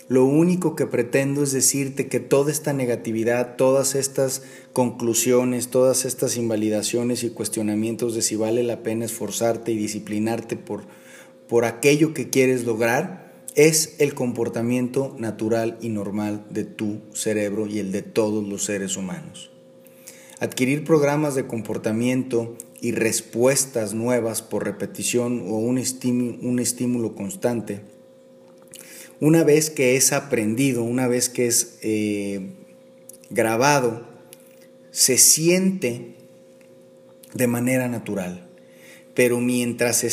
Lo 0.08 0.26
único 0.26 0.76
que 0.76 0.86
pretendo 0.86 1.42
es 1.42 1.52
decirte 1.52 2.08
que 2.08 2.20
toda 2.20 2.52
esta 2.52 2.74
negatividad, 2.74 3.56
todas 3.56 3.96
estas 3.96 4.44
conclusiones, 4.72 5.70
todas 5.70 6.06
estas 6.06 6.38
invalidaciones 6.38 7.24
y 7.24 7.30
cuestionamientos 7.30 8.14
de 8.14 8.22
si 8.22 8.36
vale 8.36 8.62
la 8.62 8.84
pena 8.84 9.06
esforzarte 9.06 9.72
y 9.72 9.78
disciplinarte 9.78 10.58
por, 10.58 10.84
por 11.48 11.66
aquello 11.66 12.14
que 12.14 12.30
quieres 12.30 12.66
lograr, 12.66 13.25
es 13.56 13.96
el 14.00 14.14
comportamiento 14.14 15.16
natural 15.18 15.78
y 15.82 15.90
normal 15.90 16.46
de 16.50 16.66
tu 16.66 17.02
cerebro 17.14 17.68
y 17.68 17.80
el 17.80 17.92
de 17.92 18.02
todos 18.02 18.48
los 18.48 18.66
seres 18.66 18.98
humanos. 18.98 19.52
Adquirir 20.40 20.84
programas 20.84 21.36
de 21.36 21.48
comportamiento 21.48 22.58
y 22.82 22.92
respuestas 22.92 23.94
nuevas 23.94 24.42
por 24.42 24.66
repetición 24.66 25.46
o 25.48 25.58
un 25.58 25.78
estímulo 25.78 27.16
constante 27.16 27.82
una 29.20 29.44
vez 29.46 29.70
que 29.70 29.96
es 29.96 30.12
aprendido, 30.12 30.84
una 30.84 31.08
vez 31.08 31.30
que 31.30 31.48
es 31.48 31.78
eh, 31.82 32.50
grabado, 33.30 34.06
se 34.92 35.18
siente 35.18 36.16
de 37.34 37.48
manera 37.48 37.88
natural. 37.88 38.50
Pero 39.14 39.40
mientras 39.40 40.04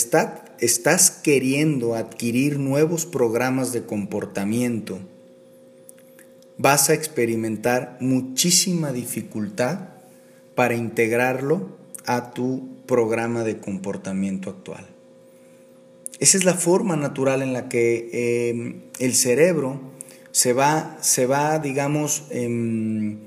estás 0.63 1.11
queriendo 1.11 1.97
adquirir 1.97 2.61
nuevos 2.61 3.05
programas 3.05 3.73
de 3.73 3.83
comportamiento, 3.83 5.01
vas 6.57 6.89
a 6.89 6.95
experimentar 6.95 7.97
muchísima 7.99 8.93
dificultad 8.93 9.89
para 10.55 10.77
integrarlo 10.77 11.77
a 12.07 12.33
tu 12.33 12.69
programa 12.87 13.43
de 13.43 13.59
comportamiento 13.59 14.51
actual. 14.51 14.87
Esa 16.21 16.39
es 16.39 16.45
la 16.45 16.55
forma 16.55 16.95
natural 16.95 17.43
en 17.43 17.53
la 17.53 17.69
que 17.69 18.51
em, 18.51 18.83
el 19.01 19.15
cerebro 19.15 19.81
se 20.31 20.53
va, 20.53 20.97
se 21.01 21.27
va 21.27 21.59
digamos, 21.59 22.27
em, 22.31 23.19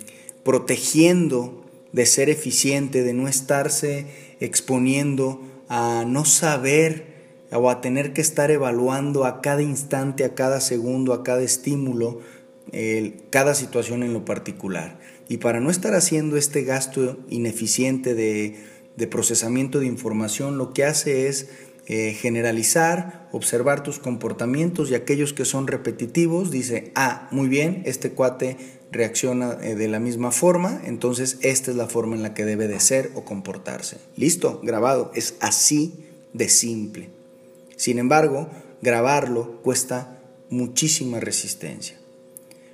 protegiendo 0.46 1.66
de 1.92 2.06
ser 2.06 2.30
eficiente, 2.30 3.04
de 3.04 3.12
no 3.12 3.28
estarse 3.28 4.06
exponiendo 4.40 5.42
a 5.68 6.06
no 6.08 6.24
saber 6.24 7.15
o 7.58 7.70
a 7.70 7.82
tener 7.82 8.14
que 8.14 8.22
estar 8.22 8.52
evaluando 8.52 9.26
a 9.26 9.42
cada 9.42 9.62
instante, 9.62 10.26
a 10.26 10.36
cada 10.36 10.62
segundo, 10.62 11.14
a 11.14 11.24
cada 11.24 11.42
estímulo, 11.42 12.20
cada 13.30 13.54
situación 13.54 14.04
en 14.04 14.14
lo 14.14 14.26
particular. 14.26 15.00
Y 15.28 15.38
para 15.38 15.60
no 15.60 15.70
estar 15.70 15.96
haciendo 15.96 16.38
este 16.38 16.64
gasto 16.64 17.18
ineficiente 17.30 18.14
de, 18.14 19.08
procesamiento 19.10 19.80
de 19.80 19.88
información, 19.88 20.58
lo 20.58 20.74
que 20.74 20.86
hace 20.86 21.28
es 21.28 21.50
eh, 21.88 22.14
generalizar, 22.14 23.28
observar 23.32 23.84
tus 23.84 24.00
comportamientos 24.00 24.90
y 24.90 24.96
aquellos 24.96 25.34
que 25.34 25.46
son 25.46 25.68
repetitivos, 25.68 26.52
dice, 26.52 26.92
ah, 26.96 27.28
muy 27.32 27.48
bien, 27.48 27.82
este 27.86 28.12
cuate 28.12 28.58
reacciona 28.92 29.58
eh, 29.62 29.76
de 29.76 29.88
la 29.88 30.00
misma 30.00 30.32
forma, 30.32 30.82
entonces 30.86 31.38
esta 31.42 31.72
es 31.72 31.78
la 31.78 31.88
forma 31.88 32.16
en 32.16 32.24
la 32.24 32.34
que 32.34 32.46
debe 32.46 32.68
de 32.68 32.80
ser 32.80 33.12
o 33.16 33.26
comportarse. 33.26 33.98
Listo, 34.16 34.62
grabado, 34.64 35.12
es 35.16 35.36
así 35.42 36.06
de 36.34 36.50
simple. 36.50 37.15
Sin 37.76 38.00
embargo, 38.00 38.50
grabarlo 38.82 39.62
cuesta 39.62 40.20
muchísima 40.50 41.20
resistencia. 41.20 41.98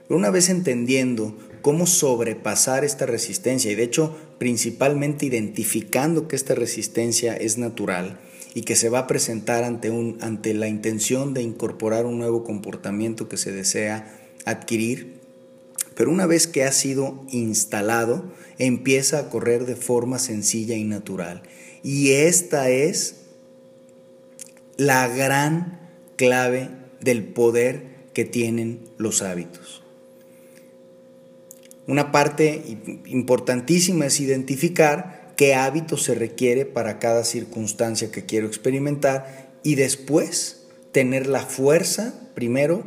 Pero 0.07 0.17
una 0.17 0.29
vez 0.29 0.49
entendiendo 0.49 1.37
cómo 1.61 1.85
sobrepasar 1.85 2.83
esta 2.83 3.05
resistencia 3.05 3.71
y 3.71 3.75
de 3.75 3.83
hecho 3.83 4.17
principalmente 4.37 5.25
identificando 5.25 6.27
que 6.27 6.35
esta 6.35 6.55
resistencia 6.55 7.35
es 7.35 7.57
natural, 7.57 8.19
y 8.53 8.61
que 8.61 8.75
se 8.75 8.89
va 8.89 8.99
a 8.99 9.07
presentar 9.07 9.63
ante, 9.63 9.89
un, 9.89 10.17
ante 10.21 10.53
la 10.53 10.67
intención 10.67 11.33
de 11.33 11.41
incorporar 11.41 12.05
un 12.05 12.17
nuevo 12.17 12.43
comportamiento 12.43 13.29
que 13.29 13.37
se 13.37 13.51
desea 13.51 14.13
adquirir, 14.45 15.21
pero 15.95 16.11
una 16.11 16.25
vez 16.25 16.47
que 16.47 16.63
ha 16.63 16.71
sido 16.71 17.25
instalado, 17.29 18.31
empieza 18.57 19.19
a 19.19 19.29
correr 19.29 19.65
de 19.65 19.75
forma 19.75 20.19
sencilla 20.19 20.75
y 20.75 20.83
natural. 20.83 21.43
Y 21.83 22.11
esta 22.11 22.69
es 22.69 23.20
la 24.81 25.07
gran 25.07 25.79
clave 26.15 26.71
del 27.01 27.23
poder 27.23 28.07
que 28.15 28.25
tienen 28.25 28.89
los 28.97 29.21
hábitos. 29.21 29.83
Una 31.85 32.11
parte 32.11 32.63
importantísima 33.05 34.07
es 34.07 34.19
identificar 34.19 35.33
qué 35.37 35.53
hábito 35.53 35.97
se 35.97 36.15
requiere 36.15 36.65
para 36.65 36.97
cada 36.97 37.23
circunstancia 37.25 38.09
que 38.09 38.25
quiero 38.25 38.47
experimentar 38.47 39.51
y 39.61 39.75
después 39.75 40.65
tener 40.91 41.27
la 41.27 41.41
fuerza, 41.41 42.15
primero, 42.33 42.83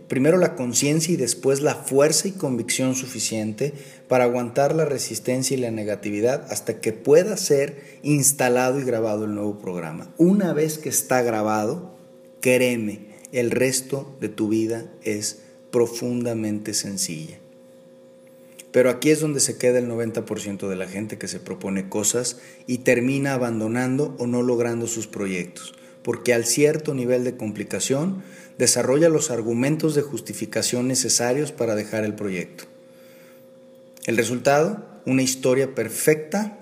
primero 0.00 0.38
la 0.38 0.54
conciencia 0.54 1.12
y 1.14 1.16
después 1.16 1.60
la 1.60 1.74
fuerza 1.74 2.28
y 2.28 2.32
convicción 2.32 2.94
suficiente 2.94 3.72
para 4.08 4.24
aguantar 4.24 4.74
la 4.74 4.84
resistencia 4.84 5.56
y 5.56 5.60
la 5.60 5.70
negatividad 5.70 6.46
hasta 6.50 6.80
que 6.80 6.92
pueda 6.92 7.36
ser 7.36 7.98
instalado 8.02 8.80
y 8.80 8.84
grabado 8.84 9.24
el 9.24 9.34
nuevo 9.34 9.58
programa. 9.58 10.12
Una 10.18 10.52
vez 10.52 10.78
que 10.78 10.88
está 10.88 11.22
grabado, 11.22 11.96
créeme, 12.40 13.06
el 13.32 13.50
resto 13.50 14.16
de 14.20 14.28
tu 14.28 14.48
vida 14.48 14.90
es 15.02 15.42
profundamente 15.70 16.74
sencilla. 16.74 17.38
Pero 18.72 18.90
aquí 18.90 19.10
es 19.10 19.20
donde 19.20 19.40
se 19.40 19.56
queda 19.56 19.78
el 19.78 19.88
90% 19.88 20.68
de 20.68 20.76
la 20.76 20.86
gente 20.86 21.16
que 21.16 21.28
se 21.28 21.40
propone 21.40 21.88
cosas 21.88 22.40
y 22.66 22.78
termina 22.78 23.32
abandonando 23.32 24.14
o 24.18 24.26
no 24.26 24.42
logrando 24.42 24.86
sus 24.86 25.06
proyectos, 25.06 25.74
porque 26.06 26.32
al 26.32 26.44
cierto 26.44 26.94
nivel 26.94 27.24
de 27.24 27.36
complicación 27.36 28.22
desarrolla 28.58 29.08
los 29.08 29.32
argumentos 29.32 29.96
de 29.96 30.02
justificación 30.02 30.86
necesarios 30.86 31.50
para 31.50 31.74
dejar 31.74 32.04
el 32.04 32.14
proyecto. 32.14 32.62
El 34.04 34.16
resultado, 34.16 34.86
una 35.04 35.22
historia 35.22 35.74
perfecta 35.74 36.60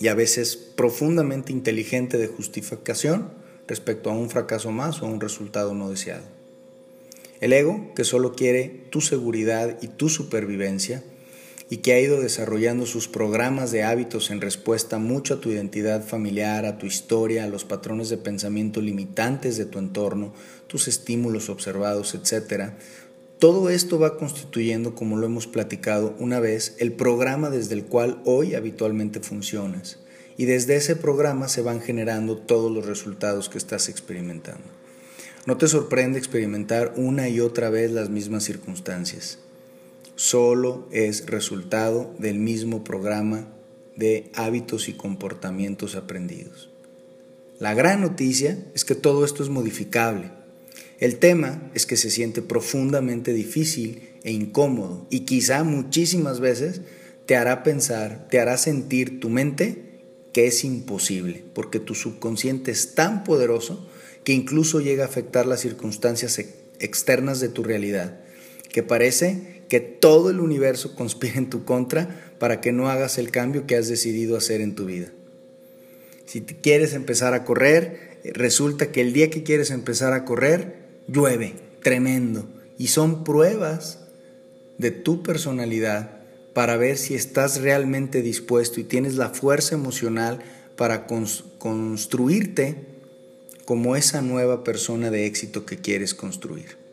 y 0.00 0.08
a 0.08 0.14
veces 0.14 0.56
profundamente 0.56 1.52
inteligente 1.52 2.18
de 2.18 2.26
justificación 2.26 3.30
respecto 3.68 4.10
a 4.10 4.14
un 4.14 4.30
fracaso 4.30 4.72
más 4.72 5.00
o 5.00 5.06
a 5.06 5.10
un 5.10 5.20
resultado 5.20 5.72
no 5.72 5.88
deseado. 5.88 6.24
El 7.40 7.52
ego, 7.52 7.94
que 7.94 8.02
solo 8.02 8.34
quiere 8.34 8.88
tu 8.90 9.00
seguridad 9.00 9.78
y 9.80 9.86
tu 9.86 10.08
supervivencia, 10.08 11.04
y 11.68 11.78
que 11.78 11.92
ha 11.92 12.00
ido 12.00 12.20
desarrollando 12.20 12.86
sus 12.86 13.08
programas 13.08 13.72
de 13.72 13.82
hábitos 13.82 14.30
en 14.30 14.40
respuesta 14.40 14.98
mucho 14.98 15.34
a 15.34 15.40
tu 15.40 15.50
identidad 15.50 16.04
familiar, 16.04 16.64
a 16.64 16.78
tu 16.78 16.86
historia, 16.86 17.44
a 17.44 17.48
los 17.48 17.64
patrones 17.64 18.08
de 18.08 18.18
pensamiento 18.18 18.80
limitantes 18.80 19.56
de 19.56 19.66
tu 19.66 19.78
entorno, 19.78 20.32
tus 20.68 20.86
estímulos 20.86 21.50
observados, 21.50 22.14
etc. 22.14 22.70
Todo 23.40 23.68
esto 23.68 23.98
va 23.98 24.16
constituyendo, 24.16 24.94
como 24.94 25.16
lo 25.16 25.26
hemos 25.26 25.48
platicado 25.48 26.14
una 26.20 26.38
vez, 26.38 26.76
el 26.78 26.92
programa 26.92 27.50
desde 27.50 27.74
el 27.74 27.84
cual 27.84 28.20
hoy 28.24 28.54
habitualmente 28.54 29.18
funcionas. 29.20 29.98
Y 30.38 30.44
desde 30.44 30.76
ese 30.76 30.94
programa 30.94 31.48
se 31.48 31.62
van 31.62 31.80
generando 31.80 32.36
todos 32.36 32.70
los 32.70 32.86
resultados 32.86 33.48
que 33.48 33.58
estás 33.58 33.88
experimentando. 33.88 34.64
No 35.46 35.56
te 35.56 35.66
sorprende 35.66 36.18
experimentar 36.18 36.92
una 36.96 37.28
y 37.28 37.40
otra 37.40 37.70
vez 37.70 37.90
las 37.90 38.10
mismas 38.10 38.44
circunstancias 38.44 39.38
solo 40.16 40.88
es 40.90 41.26
resultado 41.26 42.14
del 42.18 42.38
mismo 42.38 42.82
programa 42.82 43.52
de 43.94 44.30
hábitos 44.34 44.88
y 44.88 44.94
comportamientos 44.94 45.94
aprendidos. 45.94 46.70
La 47.58 47.74
gran 47.74 48.00
noticia 48.00 48.58
es 48.74 48.84
que 48.84 48.94
todo 48.94 49.24
esto 49.24 49.42
es 49.42 49.48
modificable. 49.48 50.30
El 50.98 51.18
tema 51.18 51.70
es 51.74 51.86
que 51.86 51.96
se 51.96 52.10
siente 52.10 52.42
profundamente 52.42 53.32
difícil 53.32 54.10
e 54.24 54.32
incómodo 54.32 55.06
y 55.10 55.20
quizá 55.20 55.62
muchísimas 55.64 56.40
veces 56.40 56.80
te 57.26 57.36
hará 57.36 57.62
pensar, 57.62 58.28
te 58.30 58.40
hará 58.40 58.56
sentir 58.56 59.20
tu 59.20 59.28
mente 59.28 60.00
que 60.32 60.46
es 60.46 60.64
imposible, 60.64 61.44
porque 61.54 61.80
tu 61.80 61.94
subconsciente 61.94 62.70
es 62.70 62.94
tan 62.94 63.24
poderoso 63.24 63.88
que 64.24 64.32
incluso 64.32 64.80
llega 64.80 65.04
a 65.04 65.08
afectar 65.08 65.46
las 65.46 65.60
circunstancias 65.60 66.38
externas 66.78 67.40
de 67.40 67.48
tu 67.48 67.62
realidad, 67.62 68.20
que 68.70 68.82
parece 68.82 69.55
que 69.68 69.80
todo 69.80 70.30
el 70.30 70.40
universo 70.40 70.94
conspire 70.94 71.38
en 71.38 71.50
tu 71.50 71.64
contra 71.64 72.34
para 72.38 72.60
que 72.60 72.72
no 72.72 72.88
hagas 72.88 73.18
el 73.18 73.30
cambio 73.30 73.66
que 73.66 73.76
has 73.76 73.88
decidido 73.88 74.36
hacer 74.36 74.60
en 74.60 74.74
tu 74.74 74.86
vida. 74.86 75.12
Si 76.26 76.42
quieres 76.42 76.92
empezar 76.92 77.34
a 77.34 77.44
correr, 77.44 78.18
resulta 78.24 78.90
que 78.90 79.00
el 79.00 79.12
día 79.12 79.30
que 79.30 79.42
quieres 79.42 79.70
empezar 79.70 80.12
a 80.12 80.24
correr, 80.24 80.76
llueve, 81.06 81.54
tremendo. 81.82 82.48
Y 82.78 82.88
son 82.88 83.24
pruebas 83.24 84.00
de 84.78 84.90
tu 84.90 85.22
personalidad 85.22 86.20
para 86.52 86.76
ver 86.76 86.96
si 86.96 87.14
estás 87.14 87.60
realmente 87.60 88.22
dispuesto 88.22 88.80
y 88.80 88.84
tienes 88.84 89.14
la 89.14 89.30
fuerza 89.30 89.74
emocional 89.74 90.40
para 90.76 91.06
construirte 91.06 92.76
como 93.64 93.96
esa 93.96 94.22
nueva 94.22 94.64
persona 94.64 95.10
de 95.10 95.26
éxito 95.26 95.64
que 95.64 95.78
quieres 95.78 96.14
construir. 96.14 96.85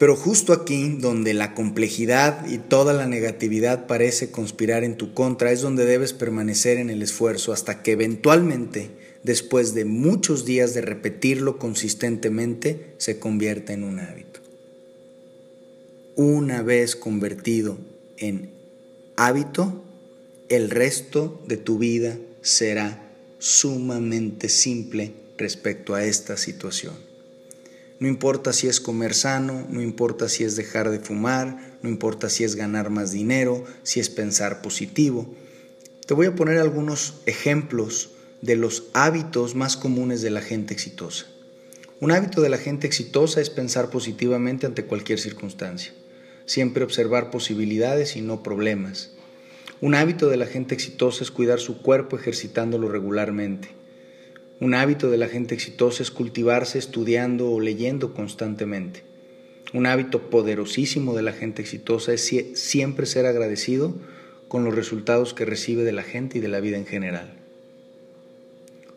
Pero 0.00 0.16
justo 0.16 0.54
aquí, 0.54 0.96
donde 0.98 1.34
la 1.34 1.54
complejidad 1.54 2.48
y 2.48 2.56
toda 2.56 2.94
la 2.94 3.06
negatividad 3.06 3.86
parece 3.86 4.30
conspirar 4.30 4.82
en 4.82 4.96
tu 4.96 5.12
contra, 5.12 5.52
es 5.52 5.60
donde 5.60 5.84
debes 5.84 6.14
permanecer 6.14 6.78
en 6.78 6.88
el 6.88 7.02
esfuerzo 7.02 7.52
hasta 7.52 7.82
que 7.82 7.92
eventualmente, 7.92 8.92
después 9.24 9.74
de 9.74 9.84
muchos 9.84 10.46
días 10.46 10.72
de 10.72 10.80
repetirlo 10.80 11.58
consistentemente, 11.58 12.94
se 12.96 13.18
convierta 13.18 13.74
en 13.74 13.84
un 13.84 14.00
hábito. 14.00 14.40
Una 16.16 16.62
vez 16.62 16.96
convertido 16.96 17.76
en 18.16 18.54
hábito, 19.16 19.84
el 20.48 20.70
resto 20.70 21.44
de 21.46 21.58
tu 21.58 21.76
vida 21.76 22.16
será 22.40 23.12
sumamente 23.38 24.48
simple 24.48 25.12
respecto 25.36 25.94
a 25.94 26.06
esta 26.06 26.38
situación. 26.38 27.09
No 28.00 28.08
importa 28.08 28.54
si 28.54 28.66
es 28.66 28.80
comer 28.80 29.12
sano, 29.12 29.66
no 29.68 29.82
importa 29.82 30.30
si 30.30 30.42
es 30.42 30.56
dejar 30.56 30.90
de 30.90 31.00
fumar, 31.00 31.76
no 31.82 31.90
importa 31.90 32.30
si 32.30 32.44
es 32.44 32.56
ganar 32.56 32.88
más 32.88 33.12
dinero, 33.12 33.62
si 33.82 34.00
es 34.00 34.08
pensar 34.08 34.62
positivo. 34.62 35.32
Te 36.06 36.14
voy 36.14 36.26
a 36.26 36.34
poner 36.34 36.58
algunos 36.58 37.20
ejemplos 37.26 38.12
de 38.40 38.56
los 38.56 38.84
hábitos 38.94 39.54
más 39.54 39.76
comunes 39.76 40.22
de 40.22 40.30
la 40.30 40.40
gente 40.40 40.72
exitosa. 40.72 41.26
Un 42.00 42.10
hábito 42.10 42.40
de 42.40 42.48
la 42.48 42.56
gente 42.56 42.86
exitosa 42.86 43.42
es 43.42 43.50
pensar 43.50 43.90
positivamente 43.90 44.64
ante 44.64 44.86
cualquier 44.86 45.20
circunstancia, 45.20 45.92
siempre 46.46 46.84
observar 46.84 47.30
posibilidades 47.30 48.16
y 48.16 48.22
no 48.22 48.42
problemas. 48.42 49.10
Un 49.82 49.94
hábito 49.94 50.30
de 50.30 50.38
la 50.38 50.46
gente 50.46 50.74
exitosa 50.74 51.22
es 51.22 51.30
cuidar 51.30 51.60
su 51.60 51.82
cuerpo 51.82 52.16
ejercitándolo 52.16 52.88
regularmente. 52.88 53.79
Un 54.60 54.74
hábito 54.74 55.10
de 55.10 55.16
la 55.16 55.28
gente 55.28 55.54
exitosa 55.54 56.02
es 56.02 56.10
cultivarse 56.10 56.78
estudiando 56.78 57.50
o 57.50 57.60
leyendo 57.60 58.12
constantemente. 58.12 59.02
Un 59.72 59.86
hábito 59.86 60.28
poderosísimo 60.28 61.14
de 61.14 61.22
la 61.22 61.32
gente 61.32 61.62
exitosa 61.62 62.12
es 62.12 62.30
siempre 62.54 63.06
ser 63.06 63.24
agradecido 63.24 63.94
con 64.48 64.64
los 64.64 64.74
resultados 64.74 65.32
que 65.32 65.46
recibe 65.46 65.82
de 65.82 65.92
la 65.92 66.02
gente 66.02 66.38
y 66.38 66.40
de 66.42 66.48
la 66.48 66.60
vida 66.60 66.76
en 66.76 66.84
general. 66.84 67.38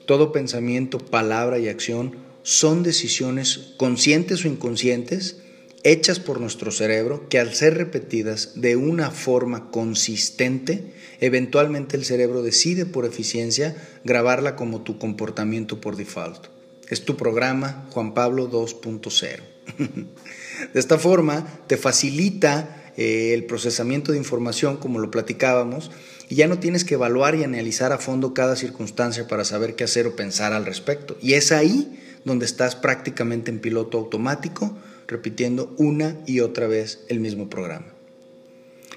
Todo 0.05 0.33
pensamiento, 0.33 0.97
palabra 0.97 1.59
y 1.59 1.69
acción 1.69 2.17
son 2.41 2.83
decisiones 2.83 3.73
conscientes 3.77 4.43
o 4.43 4.49
inconscientes 4.49 5.42
hechas 5.83 6.19
por 6.19 6.39
nuestro 6.39 6.71
cerebro 6.71 7.27
que 7.29 7.39
al 7.39 7.53
ser 7.53 7.77
repetidas 7.77 8.53
de 8.55 8.75
una 8.75 9.11
forma 9.11 9.69
consistente, 9.69 10.93
eventualmente 11.19 11.97
el 11.97 12.05
cerebro 12.05 12.41
decide 12.41 12.85
por 12.85 13.05
eficiencia 13.05 13.75
grabarla 14.03 14.55
como 14.55 14.81
tu 14.81 14.97
comportamiento 14.97 15.81
por 15.81 15.95
default. 15.95 16.47
Es 16.89 17.05
tu 17.05 17.17
programa 17.17 17.87
Juan 17.91 18.13
Pablo 18.13 18.49
2.0. 18.49 19.39
de 20.73 20.79
esta 20.79 20.97
forma 20.97 21.47
te 21.67 21.77
facilita 21.77 22.91
eh, 22.97 23.33
el 23.33 23.45
procesamiento 23.45 24.11
de 24.11 24.17
información 24.17 24.77
como 24.77 24.99
lo 24.99 25.09
platicábamos 25.09 25.91
y 26.29 26.35
ya 26.35 26.47
no 26.47 26.59
tienes 26.59 26.83
que 26.83 26.93
evaluar 26.95 27.35
y 27.35 27.43
analizar 27.43 27.91
a 27.91 27.97
fondo 27.97 28.33
cada 28.33 28.55
circunstancia 28.55 29.27
para 29.27 29.45
saber 29.45 29.75
qué 29.75 29.83
hacer 29.83 30.07
o 30.07 30.15
pensar 30.15 30.53
al 30.53 30.65
respecto. 30.65 31.17
Y 31.21 31.33
es 31.33 31.51
ahí 31.51 31.99
donde 32.23 32.45
estás 32.45 32.75
prácticamente 32.75 33.51
en 33.51 33.59
piloto 33.59 33.97
automático 33.97 34.77
repitiendo 35.07 35.73
una 35.77 36.17
y 36.25 36.39
otra 36.39 36.67
vez 36.67 37.03
el 37.07 37.19
mismo 37.19 37.49
programa. 37.49 37.93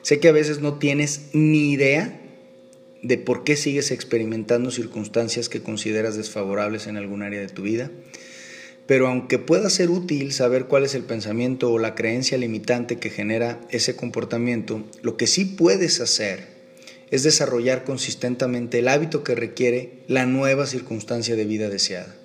Sé 0.03 0.21
que 0.21 0.29
a 0.29 0.33
veces 0.33 0.61
no 0.61 0.79
tienes 0.79 1.31
ni 1.33 1.73
idea 1.73 2.21
de 3.03 3.19
por 3.19 3.45
qué 3.45 3.57
sigues 3.57 3.91
experimentando 3.91 4.71
circunstancias 4.71 5.49
que 5.49 5.63
consideras 5.63 6.17
desfavorables 6.17 6.87
en 6.87 6.97
algún 6.97 7.23
área 7.23 7.41
de 7.41 7.49
tu 7.49 7.63
vida, 7.63 7.91
pero 8.87 9.09
aunque 9.09 9.39
pueda 9.39 9.69
ser 9.69 9.91
útil 9.91 10.33
saber 10.33 10.67
cuál 10.67 10.85
es 10.85 10.95
el 10.95 11.03
pensamiento 11.03 11.73
o 11.73 11.79
la 11.79 11.95
creencia 11.95 12.39
limitante 12.39 12.99
que 12.99 13.11
genera 13.11 13.61
ese 13.71 13.97
comportamiento, 13.97 14.85
lo 15.03 15.17
que 15.17 15.27
sí 15.27 15.45
puedes 15.45 16.01
hacer 16.01 16.57
es 17.11 17.23
desarrollar 17.23 17.85
consistentemente 17.85 18.79
el 18.79 18.89
hábito 18.89 19.25
que 19.25 19.35
requiere 19.35 20.05
la 20.09 20.27
nueva 20.27 20.67
circunstancia 20.67 21.37
de 21.37 21.45
vida 21.45 21.69
deseada 21.69 22.17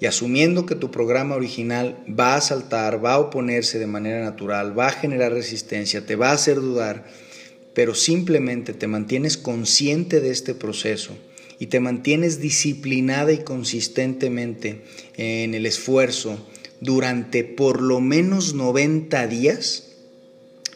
y 0.00 0.06
asumiendo 0.06 0.66
que 0.66 0.74
tu 0.74 0.90
programa 0.90 1.36
original 1.36 1.96
va 2.08 2.36
a 2.36 2.40
saltar, 2.40 3.02
va 3.04 3.14
a 3.14 3.18
oponerse 3.18 3.78
de 3.78 3.86
manera 3.86 4.22
natural, 4.22 4.78
va 4.78 4.88
a 4.88 4.92
generar 4.92 5.32
resistencia, 5.32 6.04
te 6.04 6.16
va 6.16 6.30
a 6.30 6.34
hacer 6.34 6.56
dudar, 6.56 7.06
pero 7.72 7.94
simplemente 7.94 8.74
te 8.74 8.86
mantienes 8.86 9.36
consciente 9.36 10.20
de 10.20 10.30
este 10.30 10.54
proceso 10.54 11.16
y 11.58 11.66
te 11.66 11.80
mantienes 11.80 12.40
disciplinada 12.40 13.32
y 13.32 13.38
consistentemente 13.38 14.82
en 15.16 15.54
el 15.54 15.64
esfuerzo 15.64 16.38
durante 16.80 17.44
por 17.44 17.80
lo 17.80 18.00
menos 18.00 18.52
90 18.52 19.26
días, 19.28 19.84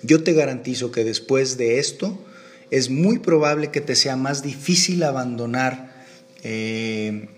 yo 0.02 0.22
te 0.22 0.32
garantizo 0.32 0.92
que 0.92 1.04
después 1.04 1.58
de 1.58 1.78
esto 1.78 2.18
es 2.70 2.88
muy 2.88 3.18
probable 3.18 3.70
que 3.70 3.82
te 3.82 3.96
sea 3.96 4.16
más 4.16 4.42
difícil 4.42 5.02
abandonar 5.02 6.06
eh, 6.42 7.28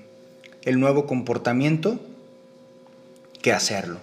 el 0.64 0.80
nuevo 0.80 1.06
comportamiento 1.06 1.98
que 3.40 3.52
hacerlo. 3.52 3.98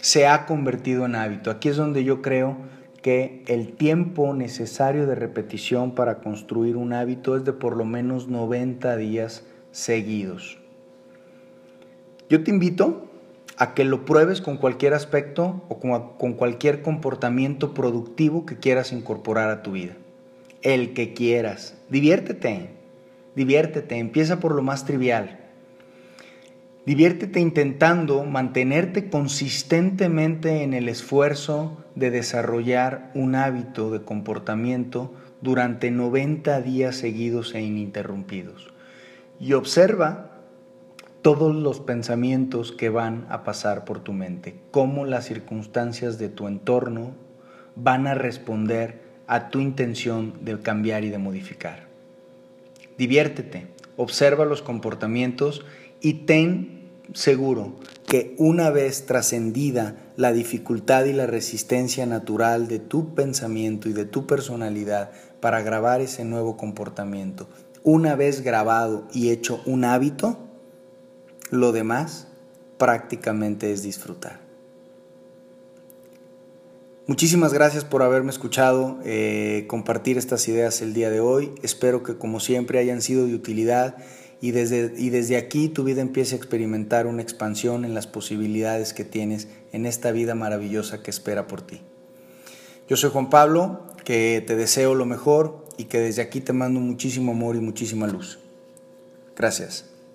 Se 0.00 0.26
ha 0.26 0.46
convertido 0.46 1.06
en 1.06 1.14
hábito. 1.14 1.50
Aquí 1.50 1.68
es 1.68 1.76
donde 1.76 2.04
yo 2.04 2.20
creo 2.20 2.56
que 3.00 3.42
el 3.46 3.72
tiempo 3.74 4.34
necesario 4.34 5.06
de 5.06 5.14
repetición 5.14 5.94
para 5.94 6.18
construir 6.18 6.76
un 6.76 6.92
hábito 6.92 7.36
es 7.36 7.44
de 7.44 7.52
por 7.52 7.76
lo 7.76 7.84
menos 7.84 8.28
90 8.28 8.96
días 8.96 9.44
seguidos. 9.72 10.58
Yo 12.28 12.42
te 12.42 12.50
invito 12.50 13.08
a 13.56 13.74
que 13.74 13.84
lo 13.84 14.04
pruebes 14.04 14.40
con 14.40 14.56
cualquier 14.56 14.94
aspecto 14.94 15.62
o 15.68 15.78
con, 15.78 16.32
cualquier 16.34 16.82
comportamiento 16.82 17.74
productivo 17.74 18.46
que 18.46 18.56
quieras 18.56 18.92
incorporar 18.92 19.50
a 19.50 19.62
tu 19.62 19.72
vida. 19.72 19.94
El 20.62 20.94
que 20.94 21.12
quieras. 21.12 21.76
Diviértete, 21.90 22.70
diviértete, 23.36 23.98
empieza 23.98 24.40
por 24.40 24.54
lo 24.54 24.62
más 24.62 24.86
trivial. 24.86 25.43
Diviértete 26.86 27.40
intentando 27.40 28.24
mantenerte 28.24 29.08
consistentemente 29.08 30.62
en 30.62 30.74
el 30.74 30.90
esfuerzo 30.90 31.82
de 31.94 32.10
desarrollar 32.10 33.10
un 33.14 33.34
hábito 33.36 33.90
de 33.90 34.02
comportamiento 34.02 35.10
durante 35.40 35.90
90 35.90 36.60
días 36.60 36.96
seguidos 36.96 37.54
e 37.54 37.62
ininterrumpidos. 37.62 38.68
Y 39.40 39.54
observa 39.54 40.30
todos 41.22 41.54
los 41.54 41.80
pensamientos 41.80 42.70
que 42.70 42.90
van 42.90 43.26
a 43.30 43.44
pasar 43.44 43.86
por 43.86 44.00
tu 44.00 44.12
mente, 44.12 44.54
cómo 44.70 45.06
las 45.06 45.24
circunstancias 45.24 46.18
de 46.18 46.28
tu 46.28 46.46
entorno 46.46 47.12
van 47.76 48.06
a 48.06 48.12
responder 48.12 49.00
a 49.26 49.48
tu 49.48 49.60
intención 49.60 50.34
de 50.42 50.60
cambiar 50.60 51.02
y 51.02 51.08
de 51.08 51.16
modificar. 51.16 51.86
Diviértete, 52.98 53.68
observa 53.96 54.44
los 54.44 54.60
comportamientos 54.60 55.64
y 56.04 56.12
ten 56.26 56.90
seguro 57.14 57.72
que 58.06 58.34
una 58.38 58.68
vez 58.70 59.06
trascendida 59.06 59.96
la 60.16 60.32
dificultad 60.32 61.06
y 61.06 61.14
la 61.14 61.26
resistencia 61.26 62.04
natural 62.04 62.68
de 62.68 62.78
tu 62.78 63.14
pensamiento 63.14 63.88
y 63.88 63.94
de 63.94 64.04
tu 64.04 64.26
personalidad 64.26 65.12
para 65.40 65.62
grabar 65.62 66.02
ese 66.02 66.24
nuevo 66.24 66.58
comportamiento, 66.58 67.48
una 67.82 68.16
vez 68.16 68.42
grabado 68.42 69.08
y 69.14 69.30
hecho 69.30 69.62
un 69.64 69.84
hábito, 69.84 70.38
lo 71.50 71.72
demás 71.72 72.28
prácticamente 72.76 73.72
es 73.72 73.82
disfrutar. 73.82 74.40
Muchísimas 77.06 77.52
gracias 77.52 77.84
por 77.84 78.02
haberme 78.02 78.30
escuchado, 78.30 78.98
eh, 79.04 79.64
compartir 79.68 80.18
estas 80.18 80.48
ideas 80.48 80.80
el 80.82 80.94
día 80.94 81.10
de 81.10 81.20
hoy. 81.20 81.52
Espero 81.62 82.02
que 82.02 82.16
como 82.16 82.40
siempre 82.40 82.78
hayan 82.78 83.02
sido 83.02 83.26
de 83.26 83.34
utilidad 83.34 83.96
y 84.44 84.50
desde, 84.50 84.92
y 84.98 85.08
desde 85.08 85.38
aquí 85.38 85.70
tu 85.70 85.84
vida 85.84 86.02
empiece 86.02 86.34
a 86.34 86.36
experimentar 86.36 87.06
una 87.06 87.22
expansión 87.22 87.86
en 87.86 87.94
las 87.94 88.06
posibilidades 88.06 88.92
que 88.92 89.02
tienes 89.02 89.48
en 89.72 89.86
esta 89.86 90.12
vida 90.12 90.34
maravillosa 90.34 91.02
que 91.02 91.10
espera 91.10 91.46
por 91.46 91.62
ti. 91.62 91.80
Yo 92.86 92.98
soy 92.98 93.08
Juan 93.08 93.30
Pablo, 93.30 93.86
que 94.04 94.44
te 94.46 94.54
deseo 94.54 94.94
lo 94.94 95.06
mejor 95.06 95.64
y 95.78 95.84
que 95.84 95.98
desde 95.98 96.20
aquí 96.20 96.42
te 96.42 96.52
mando 96.52 96.78
muchísimo 96.78 97.32
amor 97.32 97.56
y 97.56 97.60
muchísima 97.60 98.06
luz. 98.06 98.38
Gracias. 99.34 99.93